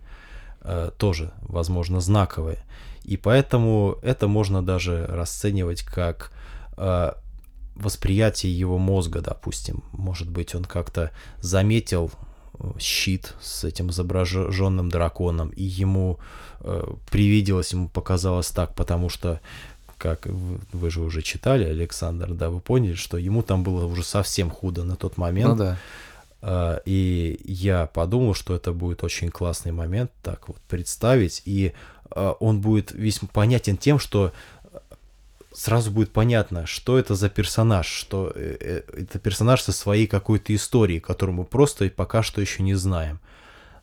[0.97, 2.59] тоже, возможно, знаковые.
[3.03, 6.31] И поэтому это можно даже расценивать как
[7.79, 9.83] восприятие его мозга, допустим.
[9.91, 11.11] Может быть, он как-то
[11.41, 12.11] заметил
[12.59, 16.19] э, щит с этим изображенным драконом, и ему
[16.61, 19.39] э, привиделось, ему показалось так, потому что,
[19.97, 24.03] как вы, вы же уже читали, Александр, да, вы поняли, что ему там было уже
[24.03, 25.49] совсем худо на тот момент.
[25.49, 25.77] Ну да.
[26.41, 31.73] Э, И я подумал, что это будет очень классный момент так вот представить, и
[32.11, 34.31] э, он будет весь понятен тем, что
[35.59, 40.55] сразу будет понятно, что это за персонаж, что э, э, это персонаж со своей какой-то
[40.55, 43.19] историей, которую мы просто пока что еще не знаем,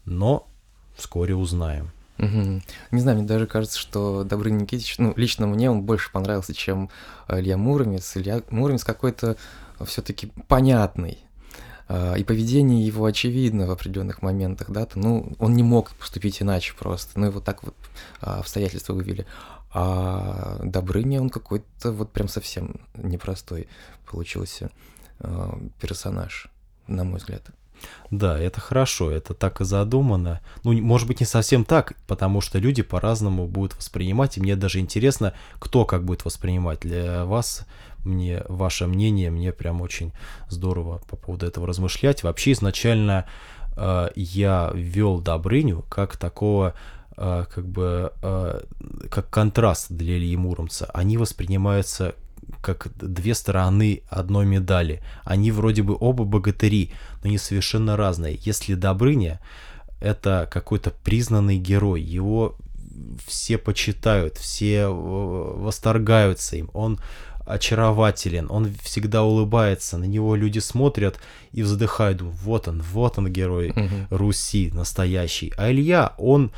[0.07, 0.49] но
[0.97, 1.91] вскоре узнаем.
[2.17, 2.63] Мгм.
[2.93, 6.89] Не знаю, мне даже кажется, что Добрыня Никитич, ну, лично мне он больше понравился, чем
[7.29, 8.17] э, Илья Муромец.
[8.17, 9.37] Илья Муромец какой-то
[9.85, 11.19] все-таки понятный.
[11.89, 16.43] А, И поведение его очевидно в определенных моментах, да, то, ну, он не мог поступить
[16.43, 17.75] иначе просто, ну, его так вот
[18.21, 19.27] а, обстоятельства вывели.
[19.73, 23.69] А Добрыня, он какой-то вот прям совсем непростой
[24.11, 24.71] получился
[25.21, 26.49] а, персонаж,
[26.87, 27.51] на мой взгляд.
[28.11, 30.41] Да, это хорошо, это так и задумано.
[30.65, 34.79] Ну, может быть, не совсем так, потому что люди по-разному будут воспринимать, и мне даже
[34.79, 36.81] интересно, кто как будет воспринимать.
[36.81, 37.67] Для вас,
[38.05, 40.13] мне ваше мнение, мне прям очень
[40.49, 42.23] здорово по поводу этого размышлять.
[42.23, 43.27] Вообще, изначально
[43.77, 48.61] э, я ввел Добрыню как такого э, как бы э,
[49.11, 50.87] как контраст для Ильи Муромца.
[50.93, 52.15] Они воспринимаются
[52.63, 55.03] как две стороны одной медали.
[55.25, 56.93] Они вроде бы оба богатыри,
[57.23, 58.39] но они совершенно разные.
[58.43, 59.41] Если Добрыня
[60.01, 62.57] это какой-то признанный герой, его
[63.27, 66.99] все почитают, все э, восторгаются им, он
[67.47, 71.21] очарователен, он всегда улыбается, на него люди смотрят
[71.53, 73.89] и вздыхают, вот он, вот он герой угу.
[74.11, 75.53] Руси настоящий.
[75.57, 76.51] А Илья, он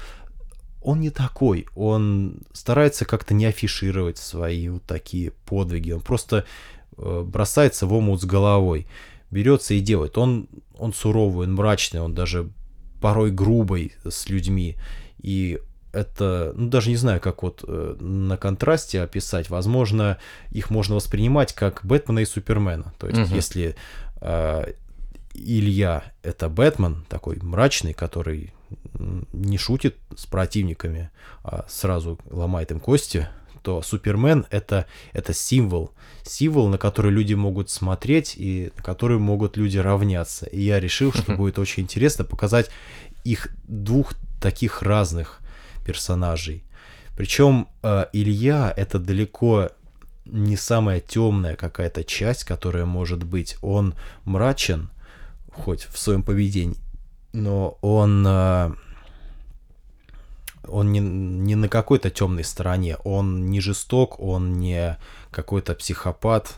[0.83, 6.45] он не такой, он старается как-то не афишировать свои вот такие подвиги, он просто
[6.97, 8.87] э, бросается в омут с головой,
[9.31, 10.17] берется и делает.
[10.19, 10.49] Он,
[10.79, 12.51] он суровый, он мрачный, он даже
[13.01, 14.77] порой грубый с людьми,
[15.21, 15.59] и
[15.93, 19.51] это, ну даже не знаю, как вот э, на контрасте описать.
[19.51, 20.19] Возможно,
[20.51, 22.93] их можно воспринимать как Бэтмена и Супермена.
[22.99, 23.35] То есть, угу.
[23.35, 23.75] если
[24.21, 24.73] э,
[25.35, 28.53] Илья это Бэтмен, такой мрачный, который
[28.99, 31.11] не шутит с противниками,
[31.43, 33.29] а сразу ломает им кости,
[33.63, 35.93] то Супермен это, это символ.
[36.23, 40.47] Символ, на который люди могут смотреть и на который могут люди равняться.
[40.47, 42.71] И я решил, что будет очень интересно показать
[43.25, 45.41] их двух таких разных
[45.85, 46.65] персонажей.
[47.17, 49.71] Причем э, Илья это далеко
[50.25, 53.57] не самая темная какая-то часть, которая может быть.
[53.61, 53.95] Он
[54.25, 54.91] мрачен,
[55.53, 56.77] хоть в своем поведении,
[57.39, 58.71] но он, э,
[60.67, 62.97] он не, не на какой-то темной стороне.
[63.05, 64.99] Он не жесток, он не
[65.31, 66.57] какой-то психопат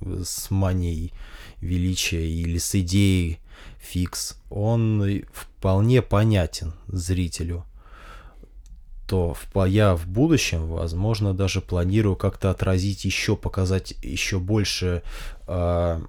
[0.00, 1.12] с манией
[1.60, 3.38] величия или с идеей
[3.78, 4.38] фикс.
[4.50, 7.64] Он вполне понятен зрителю
[9.12, 15.02] то в, я в будущем, возможно, даже планирую как-то отразить еще, показать еще больше
[15.46, 16.00] э,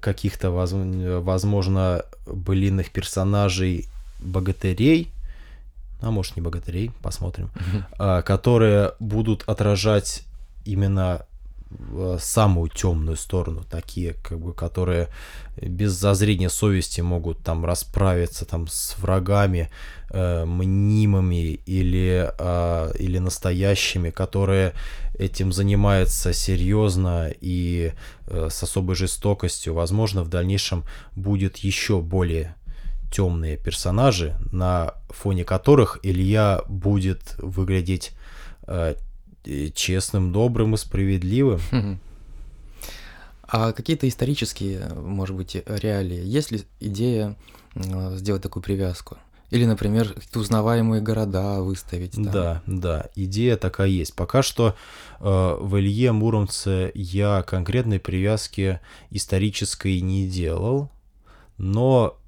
[0.00, 3.86] каких-то, возможно, былинных персонажей
[4.20, 5.08] богатырей,
[6.00, 7.50] а может не богатырей, посмотрим,
[7.98, 10.24] э, которые будут отражать
[10.64, 11.24] именно
[12.18, 15.08] самую темную сторону, такие, как бы, которые
[15.60, 19.70] без зазрения совести могут там расправиться там с врагами
[20.10, 24.72] э, мнимыми или, э, или настоящими, которые
[25.22, 27.92] этим занимаются серьезно и
[28.26, 29.74] э, с особой жестокостью.
[29.74, 32.54] Возможно, в дальнейшем будет еще более
[33.12, 38.12] темные персонажи, на фоне которых Илья будет выглядеть
[38.66, 38.96] э,
[39.74, 42.00] честным, добрым и справедливым.
[43.42, 46.24] А какие-то исторические, может быть, реалии?
[46.24, 47.36] Есть ли идея
[47.74, 49.18] сделать такую привязку?
[49.52, 52.12] Или, например, какие-то узнаваемые города выставить.
[52.12, 52.24] Там.
[52.24, 54.16] Да, да, идея такая есть.
[54.16, 54.74] Пока что
[55.20, 55.24] э,
[55.60, 58.80] в Илье Муромце я конкретной привязки
[59.10, 60.90] исторической не делал,
[61.58, 62.18] но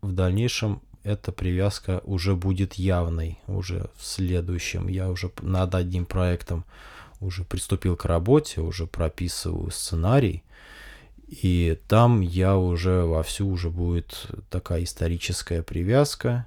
[0.00, 4.86] в дальнейшем эта привязка уже будет явной, уже в следующем.
[4.86, 6.64] Я уже над одним проектом
[7.18, 10.44] уже приступил к работе, уже прописываю сценарий,
[11.26, 16.46] и там я уже вовсю уже будет такая историческая привязка,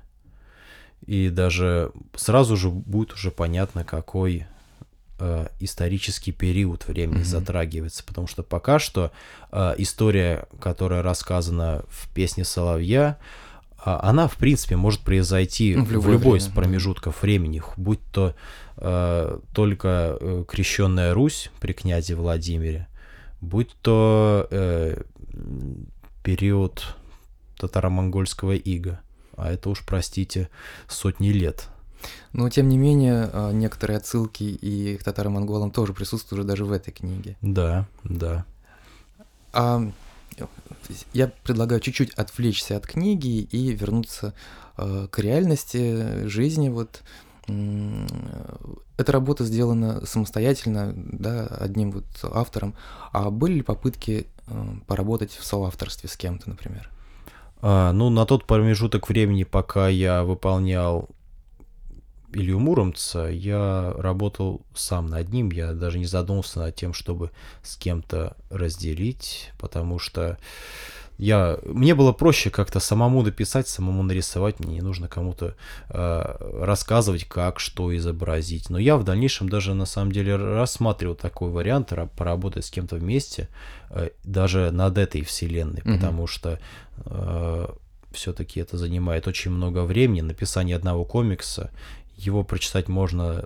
[1.05, 4.45] и даже сразу же будет уже понятно, какой
[5.19, 7.25] э, исторический период времени mm-hmm.
[7.25, 9.11] затрагивается, потому что пока что
[9.51, 13.17] э, история, которая рассказана в песне Соловья,
[13.85, 18.33] а она, в принципе, может произойти в, в любой из промежутков времени, будь то
[18.77, 22.87] э, только э, крещенная Русь при князе Владимире,
[23.41, 25.01] будь то э,
[26.23, 26.95] период
[27.57, 29.01] татаро-монгольского ига,
[29.35, 30.49] а это уж, простите,
[30.87, 31.69] сотни лет.
[32.33, 36.71] Но, тем не менее, э, некоторые отсылки и к татаро-монголам тоже присутствуют уже даже в
[36.71, 37.37] этой книге.
[37.41, 38.45] Да, да.
[39.53, 39.81] А
[41.13, 44.33] я предлагаю чуть-чуть отвлечься от книги и вернуться
[44.77, 46.69] э, к реальности жизни.
[46.69, 47.03] Вот
[47.47, 48.07] э,
[48.97, 52.75] эта работа сделана самостоятельно, да, одним вот автором.
[53.11, 56.89] А были ли попытки э, поработать в соавторстве с кем-то, например?
[56.89, 56.93] А,
[57.63, 61.09] ну, на тот промежуток времени, пока я выполнял
[62.33, 67.77] Илью Муромца, я работал сам над ним, я даже не задумался над тем, чтобы с
[67.77, 70.37] кем-то разделить, потому что
[71.17, 75.55] я, мне было проще как-то самому написать, самому нарисовать, мне не нужно кому-то
[75.89, 78.69] э, рассказывать, как, что изобразить.
[78.69, 83.47] Но я в дальнейшем даже на самом деле рассматривал такой вариант, поработать с кем-то вместе,
[83.89, 85.95] э, даже над этой вселенной, mm-hmm.
[85.95, 86.59] потому что
[87.05, 87.67] э,
[88.11, 91.71] все-таки это занимает очень много времени, написание одного комикса,
[92.15, 93.45] его прочитать можно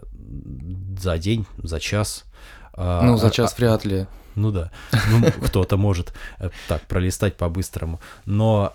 [0.99, 2.25] за день, за час.
[2.73, 4.07] А, ну, за а, час а, вряд ли.
[4.37, 4.71] Ну да,
[5.09, 7.99] ну, кто-то может э, так пролистать по-быстрому.
[8.25, 8.73] Но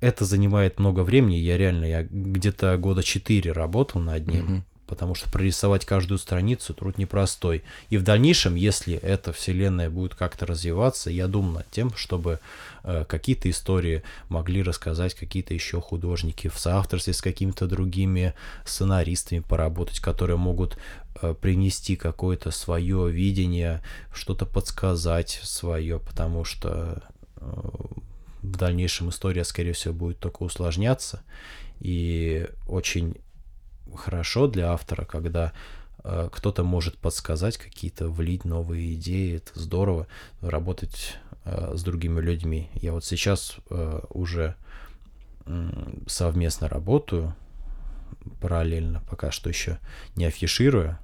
[0.00, 1.36] это занимает много времени.
[1.36, 4.64] Я реально, я где-то года четыре работал над ним.
[4.90, 7.62] Потому что прорисовать каждую страницу труд непростой.
[7.90, 12.40] И в дальнейшем, если эта вселенная будет как-то развиваться, я думаю над тем, чтобы
[12.82, 18.34] э, какие-то истории могли рассказать какие-то еще художники в соавторстве с какими-то другими
[18.66, 20.76] сценаристами поработать, которые могут
[21.22, 27.00] э, принести какое-то свое видение, что-то подсказать свое, потому что
[27.36, 27.46] э,
[28.42, 31.22] в дальнейшем история, скорее всего, будет только усложняться.
[31.78, 33.14] И очень
[33.96, 35.52] хорошо для автора, когда
[36.04, 39.36] э, кто-то может подсказать какие-то, влить новые идеи.
[39.36, 40.06] Это здорово
[40.40, 42.70] работать э, с другими людьми.
[42.74, 44.56] Я вот сейчас э, уже
[46.06, 47.34] совместно работаю
[48.40, 49.78] параллельно, пока что еще
[50.14, 51.00] не афишируя,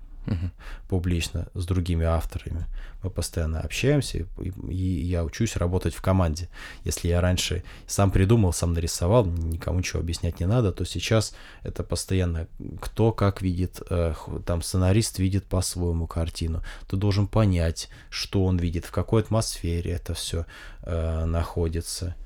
[0.89, 2.66] публично с другими авторами.
[3.03, 6.49] Мы постоянно общаемся, и, и я учусь работать в команде.
[6.85, 11.83] Если я раньше сам придумал, сам нарисовал, никому ничего объяснять не надо, то сейчас это
[11.83, 12.49] постоянно
[12.81, 14.14] кто как видит, э,
[14.45, 16.62] там сценарист видит по-своему картину.
[16.89, 20.47] Ты должен понять, что он видит, в какой атмосфере это все
[20.83, 22.16] э, находится.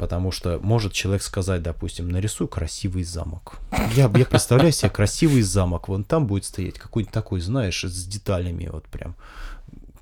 [0.00, 3.58] Потому что может человек сказать, допустим, нарисуй красивый замок.
[3.94, 8.70] Я, я представляю себе красивый замок, вон там будет стоять какой-нибудь такой, знаешь, с деталями
[8.72, 9.14] вот прям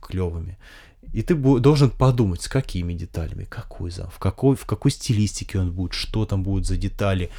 [0.00, 0.56] клевыми.
[1.12, 5.72] И ты должен подумать, с какими деталями, какой замок, в какой, в какой стилистике он
[5.72, 7.30] будет, что там будет за детали,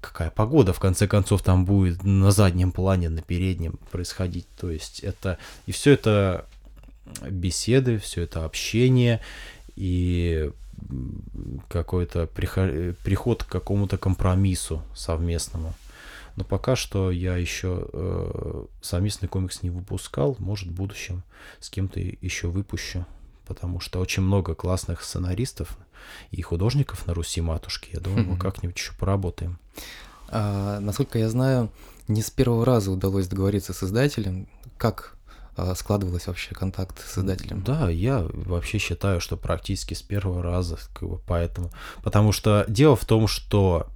[0.00, 4.48] какая погода, в конце концов, там будет на заднем плане, на переднем происходить.
[4.60, 5.38] То есть это...
[5.66, 6.46] И все это
[7.30, 9.20] беседы, все это общение,
[9.76, 10.50] и
[11.68, 15.74] какой-то приход к какому-то компромиссу совместному.
[16.36, 20.36] Но пока что я еще э, совместный комикс не выпускал.
[20.38, 21.24] Может, в будущем
[21.58, 23.04] с кем-то еще выпущу.
[23.44, 25.76] Потому что очень много классных сценаристов
[26.30, 27.90] и художников на Руси матушки.
[27.92, 29.58] Я думаю, мы как-нибудь еще поработаем.
[30.28, 31.70] А, насколько я знаю,
[32.06, 34.46] не с первого раза удалось договориться с издателем.
[34.76, 35.17] Как
[35.74, 37.62] складывалось вообще контакт с издателем?
[37.62, 40.78] Да, я вообще считаю, что практически с первого раза,
[41.26, 41.70] поэтому.
[42.02, 43.88] Потому что дело в том, что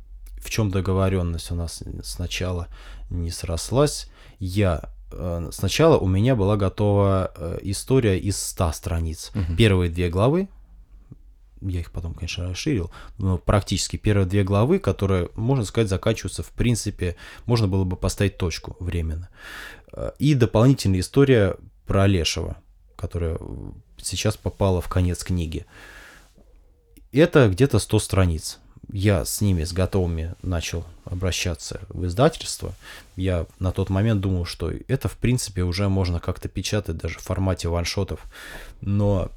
[0.42, 2.68] в чем договоренность у нас сначала
[3.10, 4.08] не срослась.
[4.38, 9.30] Я э, сначала у меня была готова э, история из 100 страниц.
[9.34, 9.56] Угу.
[9.56, 10.48] Первые две главы,
[11.68, 16.50] я их потом, конечно, расширил, но практически первые две главы, которые, можно сказать, заканчиваются, в
[16.50, 19.28] принципе, можно было бы поставить точку временно.
[20.18, 21.56] И дополнительная история
[21.86, 22.56] про Олешева,
[22.96, 23.38] которая
[23.98, 25.66] сейчас попала в конец книги.
[27.12, 28.58] Это где-то 100 страниц.
[28.90, 32.74] Я с ними, с готовыми начал обращаться в издательство.
[33.16, 37.22] Я на тот момент думал, что это, в принципе, уже можно как-то печатать даже в
[37.22, 38.24] формате ваншотов.
[38.80, 39.30] Но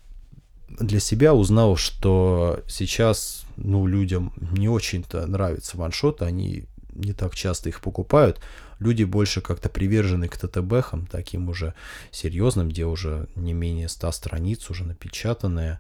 [0.68, 7.70] для себя узнал, что сейчас, ну, людям не очень-то нравятся ваншоты, они не так часто
[7.70, 8.40] их покупают.
[8.80, 11.74] Люди больше как-то привержены к ТТБхам, таким уже
[12.12, 15.80] серьезным, где уже не менее 100 страниц уже напечатанные.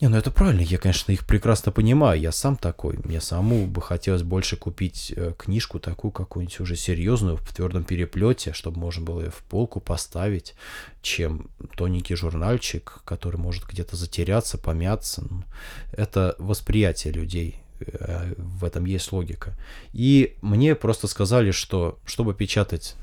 [0.00, 2.98] Не, ну это правильно, я, конечно, их прекрасно понимаю, я сам такой.
[3.02, 8.52] Мне самому бы хотелось больше купить э, книжку такую какую-нибудь уже серьезную, в твердом переплете,
[8.52, 10.54] чтобы можно было ее в полку поставить,
[11.02, 15.24] чем тоненький журнальчик, который может где-то затеряться, помяться.
[15.28, 15.42] Ну,
[15.90, 19.58] это восприятие людей, э, в этом есть логика.
[19.92, 22.94] И мне просто сказали, что чтобы печатать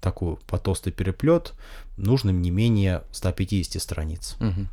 [0.00, 1.54] такую по толстый переплет,
[1.96, 4.36] нужно не менее 150 страниц.
[4.40, 4.66] Угу.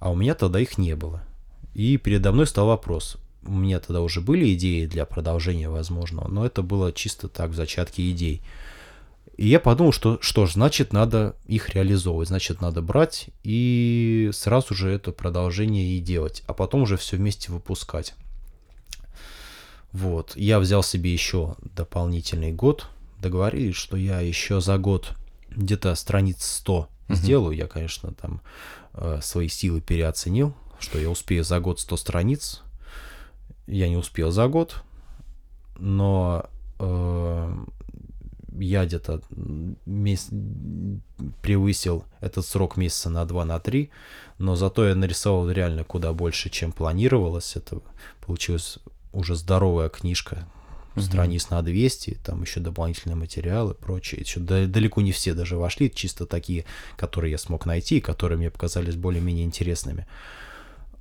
[0.00, 1.22] А у меня тогда их не было.
[1.74, 3.16] И передо мной стал вопрос.
[3.42, 7.54] У меня тогда уже были идеи для продолжения возможного, но это было чисто так, в
[7.54, 8.42] зачатке идей.
[9.36, 14.74] И я подумал, что что ж, значит, надо их реализовывать, значит, надо брать и сразу
[14.74, 18.14] же это продолжение и делать, а потом уже все вместе выпускать.
[19.92, 22.86] Вот, я взял себе еще дополнительный год,
[23.20, 25.14] договорились, что я еще за год
[25.50, 26.88] где-то страниц 100 угу.
[27.14, 27.56] сделаю.
[27.56, 28.40] Я, конечно, там
[28.94, 32.62] э, свои силы переоценил, что я успею за год 100 страниц.
[33.66, 34.82] Я не успел за год,
[35.78, 36.46] но
[36.78, 37.64] э,
[38.58, 39.22] я где-то
[39.86, 40.30] месяц,
[41.42, 43.90] превысил этот срок месяца на 2, на 3,
[44.38, 47.56] но зато я нарисовал реально куда больше, чем планировалось.
[47.56, 47.80] Это
[48.20, 48.78] получилась
[49.12, 50.48] уже здоровая книжка,
[50.94, 51.02] угу.
[51.02, 54.20] страниц на 200, там еще дополнительные материалы, прочее.
[54.20, 56.64] Еще далеко не все даже вошли, чисто такие,
[56.96, 60.06] которые я смог найти, которые мне показались более-менее интересными.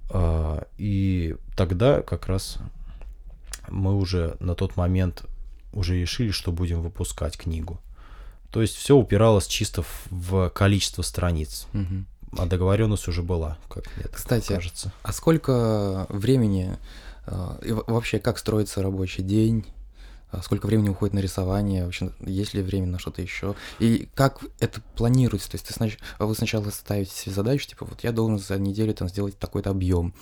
[0.10, 2.58] А, и тогда как раз
[3.68, 5.24] мы уже на тот момент
[5.74, 7.80] уже решили, что будем выпускать книгу.
[8.52, 11.68] То есть все упиралось чисто в количество страниц.
[11.74, 12.40] Угу.
[12.42, 14.92] А договоренность уже была, как мне Кстати, кажется.
[15.04, 16.78] А сколько времени
[17.26, 19.66] а, и вообще как строится рабочий день?
[20.32, 24.42] А сколько времени уходит на рисование, вообще есть ли время на что-то еще, и как
[24.60, 25.98] это планируется, то есть ты снач...
[26.20, 30.14] вы сначала ставите себе задачу, типа вот я должен за неделю там сделать такой-то объем,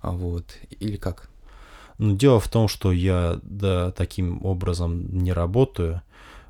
[0.00, 0.44] а вот,
[0.80, 1.30] или как?
[1.96, 6.02] Ну, дело в том, что я да, таким образом не работаю,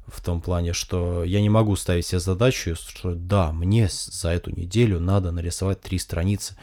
[0.07, 4.51] в том плане, что я не могу ставить себе задачу, что да, мне за эту
[4.51, 6.57] неделю надо нарисовать три страницы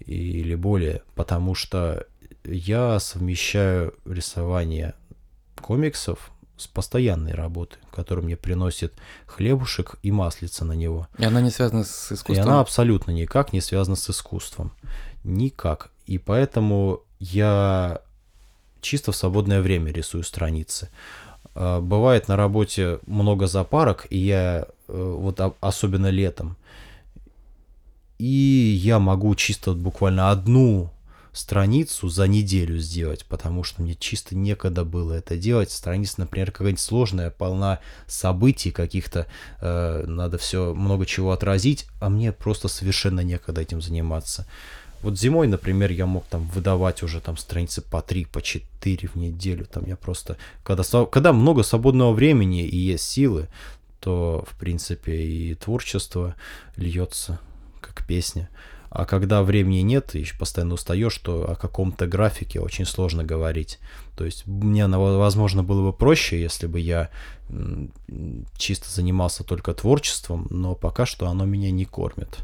[0.00, 2.06] или более, потому что
[2.44, 4.94] я совмещаю рисование
[5.64, 8.92] комиксов с постоянной работой, которая мне приносит
[9.26, 11.08] хлебушек и маслица на него.
[11.16, 12.36] И она не связана с искусством?
[12.36, 14.72] И она абсолютно никак не связана с искусством.
[15.24, 15.90] Никак.
[16.06, 18.02] И поэтому я
[18.82, 20.90] чисто в свободное время рисую страницы.
[21.54, 26.56] А, бывает на работе много запарок, и я э, вот особенно летом,
[28.18, 30.90] и я могу чисто буквально одну
[31.34, 35.70] страницу за неделю сделать, потому что мне чисто некогда было это делать.
[35.70, 39.26] Страница, например, какая-нибудь сложная, полна событий каких-то,
[39.60, 44.46] э, надо все много чего отразить, а мне просто совершенно некогда этим заниматься.
[45.02, 49.16] Вот зимой, например, я мог там выдавать уже там страницы по 3, по 4 в
[49.16, 49.66] неделю.
[49.66, 50.38] Там я просто...
[50.62, 53.48] Когда, когда много свободного времени и есть силы,
[54.00, 56.36] то, в принципе, и творчество
[56.76, 57.38] льется
[57.82, 58.48] как песня.
[58.94, 63.80] А когда времени нет, и еще постоянно устаешь, то о каком-то графике очень сложно говорить.
[64.16, 67.10] То есть мне, возможно, было бы проще, если бы я
[68.56, 72.38] чисто занимался только творчеством, но пока что оно меня не кормит.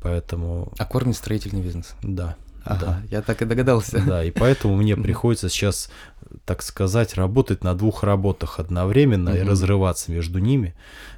[0.00, 0.72] Поэтому...
[0.78, 1.96] А кормит строительный бизнес?
[2.00, 2.36] Да.
[2.64, 3.02] Ага, да.
[3.10, 4.00] я так и догадался.
[4.06, 5.90] Да, и поэтому мне приходится сейчас,
[6.44, 10.74] так сказать, работать на двух работах одновременно и разрываться между ними.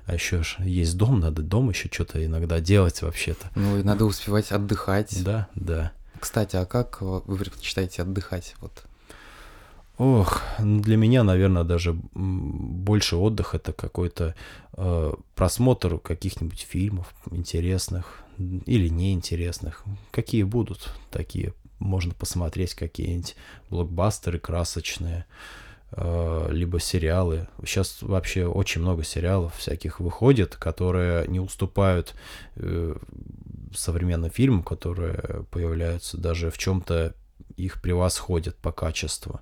[0.07, 3.51] А еще ж есть дом, надо дом еще что-то иногда делать вообще-то.
[3.55, 5.23] Ну и надо успевать отдыхать.
[5.25, 5.93] Да, да.
[6.21, 8.55] Кстати, а как вы предпочитаете отдыхать?
[8.61, 8.85] Вот.
[9.97, 14.35] Ох, ну для меня, наверное, даже больше отдых это какой-то
[14.77, 19.85] э, просмотр каких-нибудь фильмов интересных, или неинтересных.
[20.11, 21.55] Какие будут, такие
[21.85, 23.37] можно посмотреть какие-нибудь
[23.70, 25.26] блокбастеры красочные,
[25.93, 27.47] э, либо сериалы.
[27.64, 32.14] Сейчас вообще очень много сериалов всяких выходит, которые не уступают
[32.57, 32.97] э,
[33.76, 37.14] современным фильмам, которые появляются, даже в чем-то
[37.57, 39.41] их превосходят по качеству.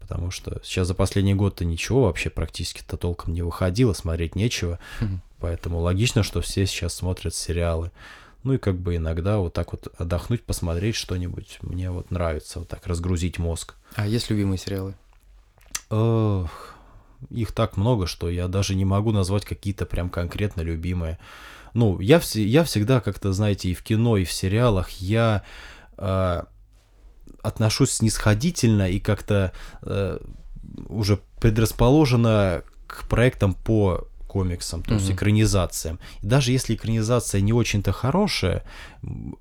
[0.00, 4.78] Потому что сейчас за последний год-то ничего вообще практически-то толком не выходило, смотреть нечего.
[5.40, 7.90] Поэтому логично, что все сейчас смотрят сериалы.
[8.44, 11.58] Ну и как бы иногда вот так вот отдохнуть, посмотреть что-нибудь.
[11.62, 13.74] Мне вот нравится вот так разгрузить мозг.
[13.96, 14.94] А есть любимые сериалы?
[15.90, 16.74] Ох,
[17.30, 21.18] их так много, что я даже не могу назвать какие-то прям конкретно любимые.
[21.72, 25.42] Ну, я, вс- я всегда как-то, знаете, и в кино, и в сериалах я
[25.96, 26.42] э,
[27.42, 30.18] отношусь снисходительно и как-то э,
[30.88, 34.98] уже предрасположено к проектам по комиксам, то mm-hmm.
[34.98, 36.00] есть экранизациям.
[36.20, 38.64] И даже если экранизация не очень-то хорошая,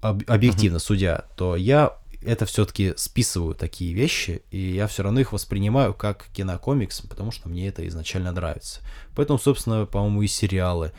[0.02, 0.88] об, объективно mm-hmm.
[0.88, 6.28] судя, то я это все-таки списываю такие вещи, и я все равно их воспринимаю как
[6.34, 8.82] кинокомикс, потому что мне это изначально нравится.
[9.16, 10.91] Поэтому, собственно, по-моему, и сериалы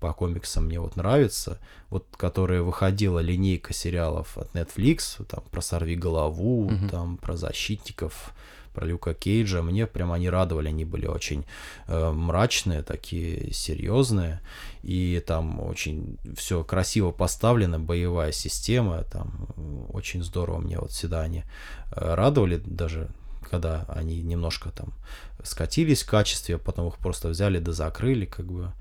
[0.00, 1.58] по комиксам мне вот нравятся,
[1.90, 6.88] вот которые выходила линейка сериалов от Netflix, там про сорви голову, mm-hmm.
[6.88, 8.32] там про защитников,
[8.72, 11.44] про Люка Кейджа, мне прям они радовали, они были очень
[11.86, 14.40] э, мрачные, такие серьезные,
[14.82, 19.48] и там очень все красиво поставлено, боевая система, там
[19.92, 21.44] очень здорово мне вот всегда они
[21.94, 23.08] э, радовали, даже
[23.50, 24.94] когда они немножко там
[25.42, 28.72] скатились в качестве, потом их просто взяли да закрыли, как бы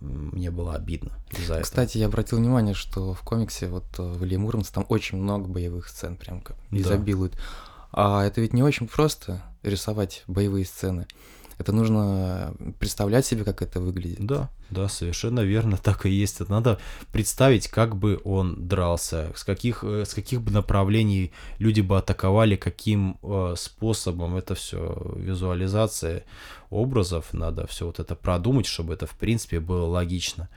[0.00, 2.00] мне было обидно из-за Кстати, этого.
[2.00, 6.16] я обратил внимание, что в комиксе вот э, в Муромце там очень много боевых сцен,
[6.16, 7.32] прям как изобилует.
[7.32, 7.38] Да.
[8.00, 11.08] А это ведь не очень просто рисовать боевые сцены.
[11.58, 14.24] Это нужно представлять себе, как это выглядит.
[14.24, 16.40] Да, да, совершенно верно, так и есть.
[16.40, 16.78] Это надо
[17.10, 22.54] представить, как бы он дрался, с каких, э, с каких бы направлений люди бы атаковали,
[22.54, 24.36] каким э, способом.
[24.36, 26.22] Это все визуализация
[26.70, 30.48] образов, надо все вот это продумать, чтобы это в принципе было логично.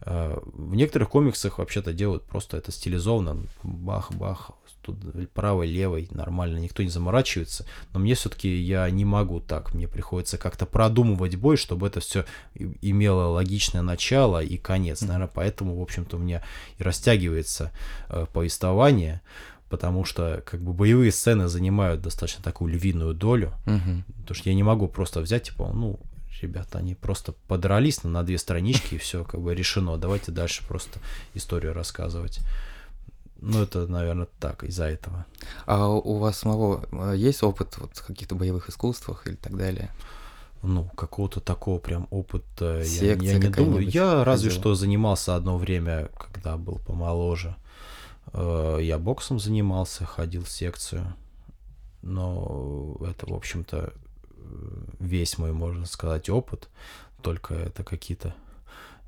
[0.00, 4.50] Э, в некоторых комиксах вообще-то делают просто это стилизованно, бах-бах,
[4.92, 9.88] тут правой, левой, нормально, никто не заморачивается, но мне все-таки я не могу так, мне
[9.88, 12.24] приходится как-то продумывать бой, чтобы это все
[12.54, 16.42] имело логичное начало и конец, наверное, поэтому, в общем-то, у меня
[16.78, 17.72] и растягивается
[18.08, 19.20] э, повествование,
[19.68, 24.02] потому что как бы боевые сцены занимают достаточно такую львиную долю, угу.
[24.22, 26.00] потому что я не могу просто взять, типа, ну,
[26.42, 29.96] ребята, они просто подрались на, на две странички, и все как бы решено.
[29.96, 31.00] Давайте дальше просто
[31.34, 32.40] историю рассказывать.
[33.42, 35.24] Ну, это, наверное, так, из-за этого.
[35.66, 39.90] А у вас самого э, есть опыт вот в каких-то боевых искусствах или так далее?
[40.62, 43.88] Ну, какого-то такого прям опыта я, Секция я не думаю.
[43.88, 44.60] Я разве ходила?
[44.62, 47.56] что занимался одно время, когда был помоложе.
[48.32, 51.14] Э, Я боксом занимался, ходил в секцию.
[52.02, 56.68] Но это, в общем-то, э, весь мой, можно сказать, опыт.
[57.22, 58.34] Только это какие-то,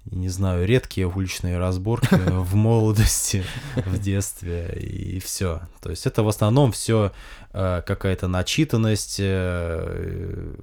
[0.05, 3.45] не знаю, редкие уличные разборки в молодости,
[3.77, 5.61] в детстве и все.
[5.81, 7.13] То есть это в основном все
[7.53, 10.55] какая-то начитанность, э,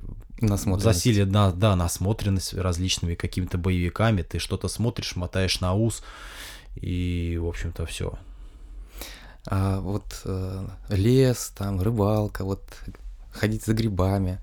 [0.42, 0.84] Насмотренность.
[0.84, 4.24] засилие, на, да, насмотренность различными какими-то боевиками.
[4.24, 6.04] Ты что-то смотришь, мотаешь на ус,
[6.76, 8.14] и, в общем-то, все.
[9.46, 12.64] А вот э, лес, там рыбалка, вот
[13.32, 14.40] ходить за грибами,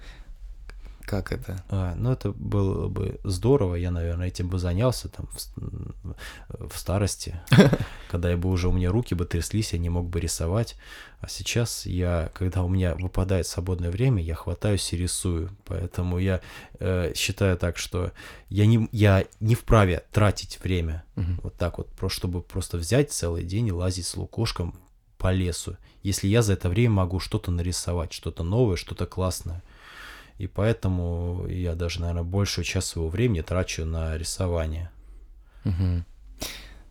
[1.07, 1.63] как это?
[1.69, 5.95] А, ну, это было бы здорово, я, наверное, этим бы занялся там в, м,
[6.69, 7.41] в старости,
[8.11, 10.77] когда я бы уже, у меня руки бы тряслись, я не мог бы рисовать.
[11.21, 15.51] А сейчас я, когда у меня выпадает свободное время, я хватаюсь и рисую.
[15.65, 16.41] Поэтому я
[16.79, 18.13] э, считаю так, что
[18.49, 21.41] я не, я не вправе тратить время Мгм.
[21.43, 24.75] вот так вот, просто чтобы просто взять целый день и лазить с лукошком
[25.19, 25.77] по лесу.
[26.03, 29.63] Если я за это время могу что-то нарисовать, что-то новое, что-то классное.
[30.39, 34.91] И поэтому я даже, наверное, большую часть своего времени трачу на рисование.
[35.65, 36.05] Мгм.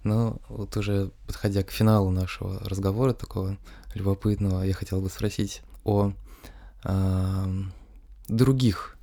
[0.03, 3.57] Ну, вот уже подходя к финалу нашего разговора, такого
[3.93, 6.13] любопытного, я хотел бы спросить о
[6.83, 7.71] ам,
[8.27, 8.97] других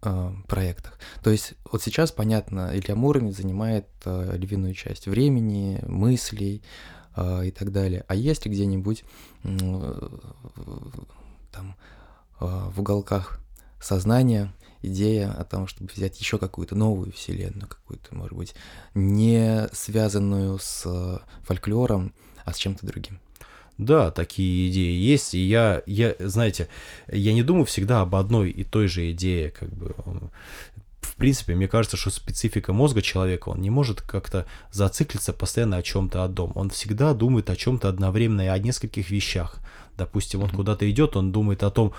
[0.00, 0.98] а, проектах.
[1.22, 6.62] То есть вот сейчас, понятно, Илья Муромец занимает а, львиную часть времени, мыслей
[7.14, 8.04] а, и так далее.
[8.08, 9.04] А есть ли где-нибудь
[9.44, 10.08] э,
[11.52, 11.76] там
[12.40, 13.40] в уголках
[13.80, 18.54] сознания идея о том, чтобы взять еще какую-то новую вселенную, какую-то, может быть,
[18.94, 22.12] не связанную с э, фольклором,
[22.44, 23.18] а с чем-то другим.
[23.78, 26.68] Да, такие идеи есть, и я, я, знаете,
[27.08, 29.94] я не думаю всегда об одной и той же идее, как бы.
[31.00, 35.82] В принципе, мне кажется, что специфика мозга человека, он не может как-то зациклиться постоянно о
[35.82, 36.52] чем-то одном.
[36.56, 39.58] Он всегда думает о чем-то одновременно и о нескольких вещах.
[39.96, 40.56] Допустим, он Мгм.
[40.56, 41.92] куда-то идет, он думает о том,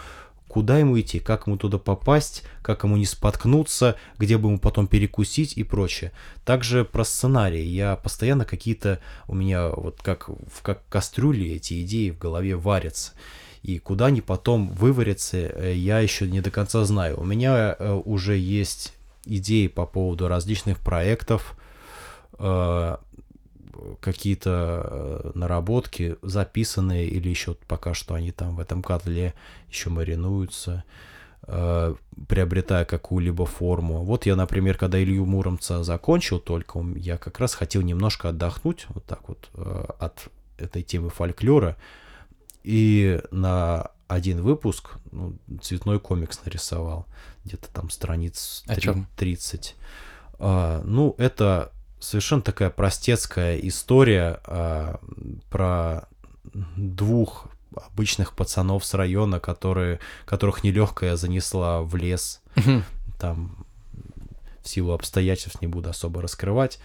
[0.56, 4.88] куда ему идти, как ему туда попасть, как ему не споткнуться, где бы ему потом
[4.88, 6.14] перекусить и прочее.
[6.46, 7.66] Также про сценарий.
[7.66, 13.12] Я постоянно какие-то у меня вот как в как кастрюле эти идеи в голове варятся.
[13.64, 17.20] И куда они потом выварятся, э, я еще не до конца знаю.
[17.20, 18.94] У меня э, уже есть
[19.26, 21.58] идеи по поводу различных проектов,
[22.40, 22.96] э,
[24.00, 29.34] какие-то э, наработки записанные или еще пока что они там в этом котле
[29.70, 30.84] еще маринуются,
[31.48, 31.96] э,
[32.28, 34.04] приобретая какую-либо форму.
[34.04, 39.06] Вот я, например, когда Илью Муромца закончил только, я как раз хотел немножко отдохнуть вот
[39.06, 41.78] так вот э, от этой темы фольклора
[42.64, 47.06] и на один выпуск ну, цветной комикс нарисовал,
[47.44, 49.08] где-то там страниц О три- чём?
[49.18, 49.76] 30.
[50.38, 51.72] А, ну, это
[52.06, 55.00] совершенно такая простецкая история а,
[55.50, 56.08] про
[56.76, 62.42] двух обычных пацанов с района, которые, которых нелегкая занесла в лес.
[63.20, 63.66] Там
[64.62, 66.80] в силу обстоятельств не буду особо раскрывать.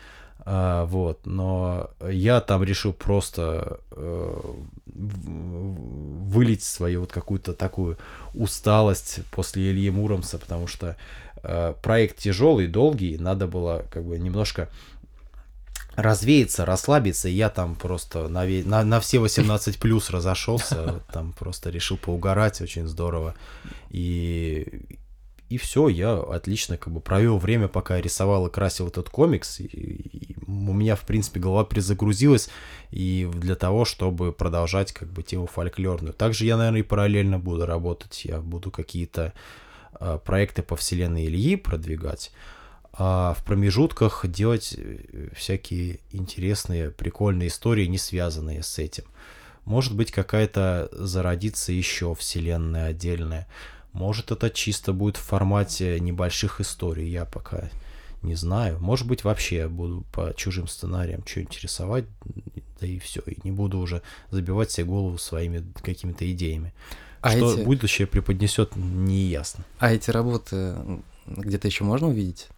[0.47, 4.41] А, вот, но я там решил просто э,
[4.87, 7.99] вылить свою вот какую-то такую
[8.33, 10.97] усталость после Ильи Муромца, потому что
[11.43, 14.71] э, проект тяжелый, долгий, надо было как бы немножко
[15.97, 21.71] развеяться, расслабиться, и я там просто на, на, на все 18 плюс разошелся, там просто
[21.71, 23.35] решил поугарать, очень здорово.
[23.91, 24.99] И,
[25.49, 29.61] и все, я отлично как бы провел время, пока я рисовал и красил этот комикс,
[29.61, 32.51] и, и у меня, в принципе, голова перезагрузилась
[32.91, 36.15] и для того, чтобы продолжать как бы тему фольклорную.
[36.15, 39.33] Также я, наверное, и параллельно буду работать, я буду какие-то
[39.95, 42.33] а, проекты по вселенной Ильи продвигать,
[43.03, 49.05] а в промежутках делать э, всякие интересные, прикольные истории, не связанные с этим.
[49.65, 53.49] Может быть, какая-то зародится еще вселенная отдельная.
[53.95, 57.71] Может, это чисто будет в формате небольших историй, я пока
[58.21, 58.79] не знаю.
[58.81, 62.05] Может быть, вообще буду по чужим сценариям что-нибудь рисовать,
[62.83, 63.23] да и все.
[63.23, 66.75] И не буду уже забивать себе голову своими какими-то идеями.
[67.23, 69.65] А Что эти, будущее преподнесет, не ясно.
[69.79, 70.77] а эти работы
[71.27, 72.49] где-то еще можно увидеть?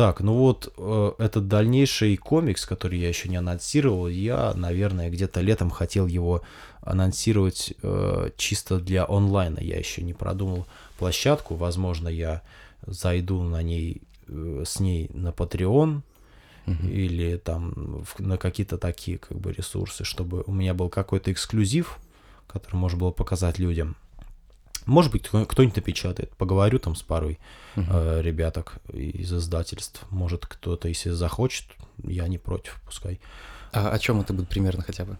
[0.00, 5.42] Так, ну вот э, этот дальнейший комикс, который я еще не анонсировал, я, наверное, где-то
[5.42, 6.40] летом хотел его
[6.80, 9.58] анонсировать э, чисто для онлайна.
[9.60, 10.66] Я еще не продумал
[10.98, 11.54] площадку.
[11.54, 12.40] Возможно, я
[12.86, 16.00] зайду на ней э, с ней на Patreon
[16.66, 16.88] угу.
[16.88, 21.98] или там на какие-то такие как бы ресурсы, чтобы у меня был какой-то эксклюзив,
[22.46, 23.96] который можно было показать людям.
[24.90, 26.30] Может быть, кто-нибудь напечатает.
[26.36, 27.38] Поговорю там с парой
[27.76, 30.04] uh э, ребяток из издательств.
[30.10, 31.66] Может, кто-то, если захочет,
[32.02, 33.20] я не против, пускай.
[33.72, 35.16] А о чем это будет примерно хотя бы?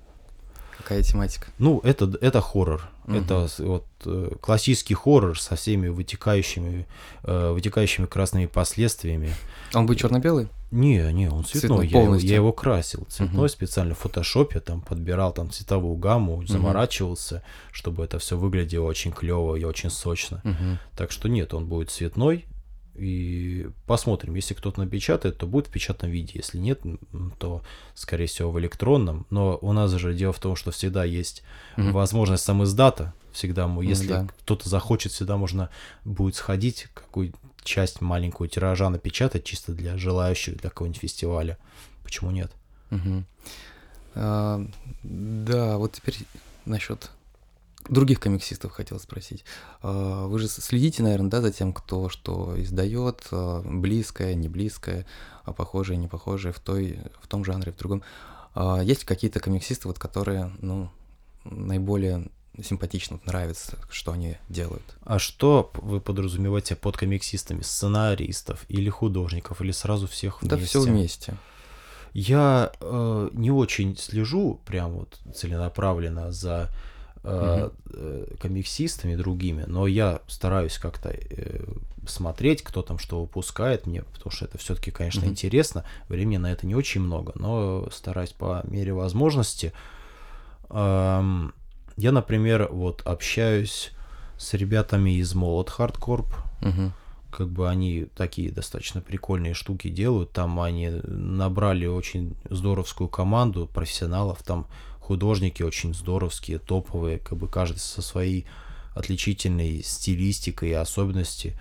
[0.77, 1.47] Какая тематика?
[1.59, 2.91] Ну, это, это хоррор.
[3.07, 3.17] Угу.
[3.17, 6.89] Это вот э, классический хоррор со всеми вытекающими,
[7.23, 9.33] э, вытекающими красными последствиями.
[9.73, 10.49] Он будет черно-белый?
[10.71, 11.81] Не, не, он цветной.
[11.81, 13.05] цветной я, его, я его красил.
[13.09, 13.49] Цветной угу.
[13.49, 16.47] специально в фотошопе, там подбирал там цветовую гамму, угу.
[16.47, 17.43] заморачивался,
[17.73, 20.41] чтобы это все выглядело очень клево и очень сочно.
[20.45, 20.79] Угу.
[20.97, 22.47] Так что нет, он будет цветной.
[22.95, 26.33] И посмотрим, если кто-то напечатает, то будет в печатном виде.
[26.35, 26.81] Если нет,
[27.39, 27.63] то,
[27.95, 29.27] скорее всего, в электронном.
[29.31, 31.43] Но у нас же дело в том, что всегда есть
[31.77, 31.93] mm-hmm.
[31.93, 33.15] возможность сам издата.
[33.33, 34.29] Всегда, если да.
[34.41, 35.71] кто-то захочет, всегда можно
[36.05, 37.33] будет сходить, какую
[37.63, 41.59] часть маленькую тиража напечатать чисто для желающих, для какого-нибудь фестиваля.
[42.03, 42.53] Почему нет?
[42.91, 43.25] Угу.
[44.17, 44.67] А,
[45.03, 46.19] да, вот теперь
[46.65, 47.11] насчет
[47.89, 49.45] других комиксистов хотел спросить.
[49.83, 55.07] А, вы же следите, наверное, да, за тем, кто что издает, а, близкое, не близкое,
[55.45, 58.03] а похожее, не похожее в, той, в том жанре, в другом.
[58.83, 60.91] Есть какие-то комиксисты, вот, которые, ну,
[61.45, 62.29] наиболее
[62.63, 64.83] симпатично нравится, что они делают.
[65.05, 67.63] А что вы подразумеваете под комиксистами?
[67.63, 70.57] Сценаристов или художников, или сразу всех вместе?
[70.57, 71.37] Да, все вместе.
[72.13, 76.69] Я э, не очень слежу прям вот целенаправленно за
[77.23, 77.73] угу.
[78.41, 81.65] комиксистами другими, но я стараюсь как-то э,
[82.07, 85.31] смотреть, кто там что выпускает мне, потому что это все-таки, конечно, угу.
[85.31, 85.85] интересно.
[86.09, 89.73] Времени на это не очень много, но стараюсь по мере возможности.
[92.01, 93.91] Я, например, вот общаюсь
[94.39, 96.35] с ребятами из Молот Хардкорп.
[96.63, 96.93] Угу.
[97.31, 100.33] Как бы они такие достаточно прикольные штуки делают.
[100.33, 104.43] Там они набрали очень здоровскую команду профессионалов.
[104.43, 104.67] Там
[104.99, 108.47] художники очень здоровские, топовые, как бы каждый со своей
[108.95, 111.55] отличительной стилистикой и особенности.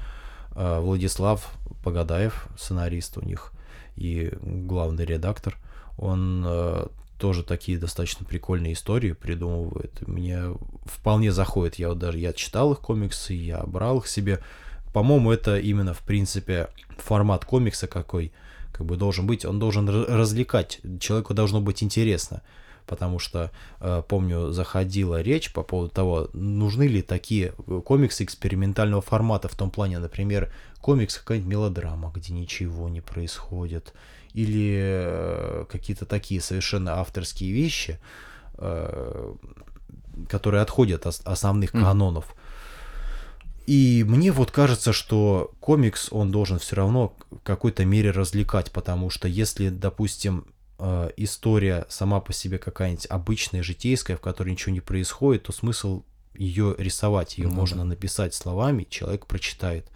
[0.52, 1.52] А, Владислав
[1.84, 3.52] Погадаев, сценарист у них
[3.98, 5.58] и главный редактор,
[5.98, 10.07] он а, тоже такие достаточно прикольные истории придумывает.
[10.07, 10.55] Мне
[10.86, 11.76] вполне заходит.
[11.76, 14.39] Я вот даже я читал их комиксы, я брал их себе.
[14.93, 18.32] По-моему, это именно в принципе формат комикса какой
[18.72, 19.45] как бы должен быть.
[19.45, 20.80] Он должен развлекать.
[20.99, 22.41] Человеку должно быть интересно
[22.89, 23.51] потому что,
[23.82, 27.51] э, помню, заходила речь по поводу того, нужны ли такие
[27.86, 30.51] комиксы экспериментального формата, в том плане, например,
[30.82, 33.93] комикс какая-нибудь мелодрама, где ничего не происходит,
[34.34, 38.00] или э, какие-то такие совершенно авторские вещи,
[38.58, 39.34] э,
[40.28, 42.36] которые отходят от основных канонов.
[43.70, 49.12] И мне вот кажется, что комикс, он должен все равно в какой-то мере развлекать, потому
[49.12, 50.48] что если, допустим,
[50.80, 56.04] э, история сама по себе какая-нибудь обычная, житейская, в которой ничего не происходит, то смысл
[56.34, 57.90] ее рисовать, ее ну, можно да.
[57.90, 59.88] написать словами, человек прочитает.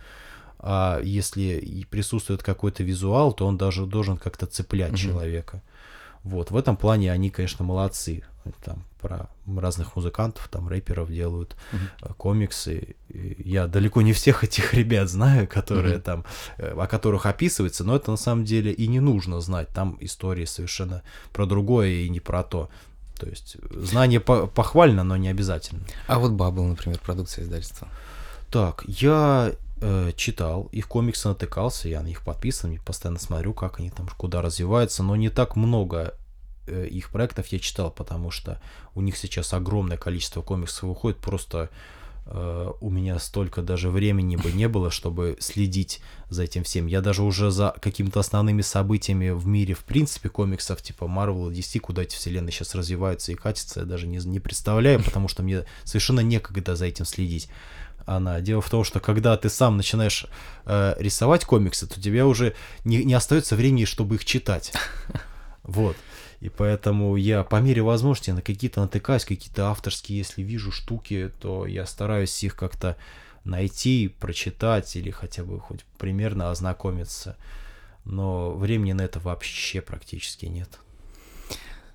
[0.65, 4.97] А если присутствует какой-то визуал, то он даже должен как-то цеплять угу.
[4.97, 5.61] человека.
[6.23, 8.23] Вот, в этом плане они, конечно, молодцы.
[8.63, 12.95] Там про разных музыкантов, там рэперов делают uh комиксы.
[13.09, 16.25] Я далеко не всех этих ребят знаю, которые uh там,
[16.57, 19.67] э, о которых описывается, но это на самом деле и не нужно знать.
[19.69, 21.03] Там истории совершенно
[21.33, 22.69] про другое и не про то.
[23.19, 25.83] То есть знание похвально, но не обязательно.
[26.07, 27.89] А вот Бабл, например, продукция издательства.
[28.49, 29.51] Так, я
[29.83, 34.41] э, читал, их комиксы натыкался, я на них подписан, постоянно смотрю, как они там, куда
[34.41, 36.15] развиваются, но не так много
[36.67, 38.61] э, их проектов я читал, потому что
[38.95, 41.69] у них сейчас огромное количество комиксов выходит, просто
[42.25, 46.87] э, у меня столько даже времени бы не было, чтобы следить за этим всем.
[46.87, 51.79] Я даже уже за какими-то основными событиями в мире, в принципе, комиксов типа Marvel DC,
[51.81, 55.65] куда эти вселенные сейчас развиваются и катятся, я даже не, не представляю, потому что мне
[55.83, 57.49] совершенно некогда за этим следить
[58.05, 58.41] она.
[58.41, 60.25] Дело в том, что когда ты сам начинаешь
[60.65, 64.73] э, рисовать комиксы, то тебе уже не, не остается времени, чтобы их читать.
[65.63, 65.95] Вот.
[66.41, 71.65] И поэтому я по мере возможности на какие-то натыкаюсь, какие-то авторские, если вижу штуки, то
[71.65, 72.97] я стараюсь их как-то
[73.45, 77.37] найти, прочитать или хотя бы хоть примерно ознакомиться.
[78.03, 80.79] Но времени на это вообще практически нет.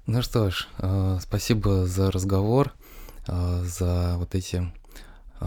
[0.07, 2.73] Ну что ж, э, спасибо за разговор,
[3.27, 4.73] э, за вот эти
[5.41, 5.47] э,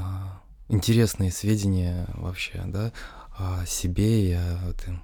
[0.71, 2.91] интересные сведения вообще, да,
[3.37, 5.01] о себе и о этом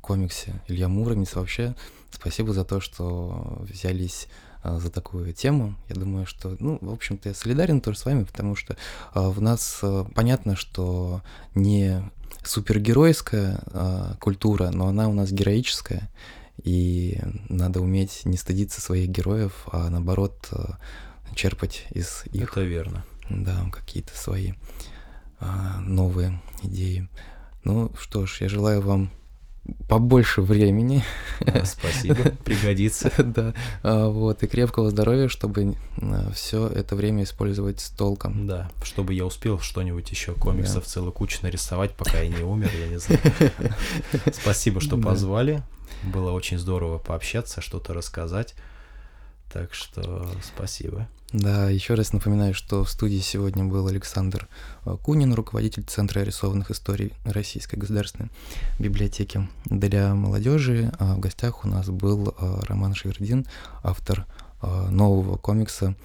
[0.00, 0.62] комиксе.
[0.68, 1.74] Илья Муромец вообще
[2.10, 4.28] спасибо за то, что взялись
[4.62, 5.74] а, за такую тему.
[5.88, 8.76] Я думаю, что, ну, в общем-то, я солидарен тоже с вами, потому что
[9.12, 11.22] а, в нас а, понятно, что
[11.54, 12.02] не
[12.44, 16.08] супергеройская культура, но она у нас героическая.
[16.62, 20.74] и надо уметь не стыдиться своих героев, а наоборот э,
[21.34, 22.52] черпать из их...
[22.52, 23.04] Это верно.
[23.28, 24.52] Да, какие-то свои
[25.40, 27.08] новые идеи.
[27.64, 29.10] Ну что ж, я желаю вам
[29.88, 31.04] побольше времени.
[31.64, 33.12] Спасибо, пригодится.
[33.18, 35.74] Да, а, вот, и крепкого здоровья, чтобы
[36.34, 38.46] все это время использовать с толком.
[38.46, 40.90] Да, чтобы я успел что-нибудь еще комиксов да.
[40.90, 43.20] целую кучу нарисовать, пока я не умер, я не знаю.
[44.32, 45.62] Спасибо, что позвали.
[46.02, 48.54] Было очень здорово пообщаться, что-то рассказать.
[49.52, 51.08] Так что спасибо.
[51.32, 54.48] Да, еще раз напоминаю, что в студии сегодня был Александр
[54.84, 58.30] э, Кунин, руководитель Центра рисованных историй Российской государственной
[58.78, 60.92] библиотеки для молодежи.
[61.00, 63.44] А в гостях у нас был э, Роман Шевердин,
[63.82, 64.26] автор
[64.62, 65.96] э, нового комикса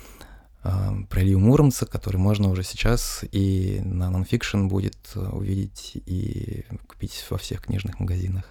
[0.63, 7.39] про Илью Муромца, который можно уже сейчас и на нонфикшн будет увидеть и купить во
[7.39, 8.43] всех книжных магазинах.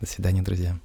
[0.00, 0.76] До свидания, друзья.